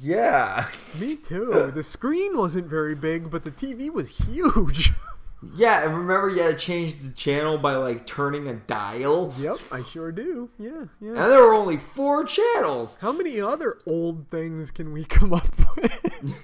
[0.00, 0.68] Yeah,
[1.00, 1.72] Me too.
[1.74, 4.92] The screen wasn't very big, but the TV was huge.
[5.56, 5.84] yeah.
[5.84, 9.34] And remember, you had to change the channel by like turning a dial.
[9.36, 10.48] yep, I sure do.
[10.60, 11.08] Yeah, yeah.
[11.08, 12.98] And there were only four channels.
[13.00, 16.36] How many other old things can we come up with?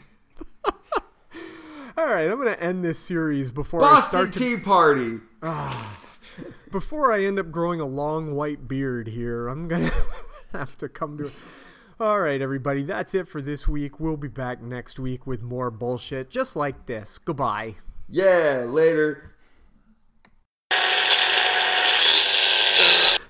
[1.97, 5.19] All right, I'm going to end this series before I Boston start to, Tea Party.
[5.43, 5.97] Ah,
[6.77, 9.49] before I end up growing a long white beard here.
[9.49, 9.95] I'm going to
[10.53, 11.33] have to come to
[11.99, 13.99] All right, everybody, that's it for this week.
[13.99, 17.17] We'll be back next week with more bullshit just like this.
[17.17, 17.77] Goodbye.
[18.11, 19.36] Yeah, later.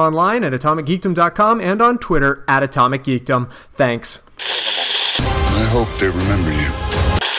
[0.00, 3.50] online at atomicgeekdom.com and on Twitter at atomicgeekdom.
[3.74, 4.22] Thanks.
[4.38, 7.29] I hope they remember you.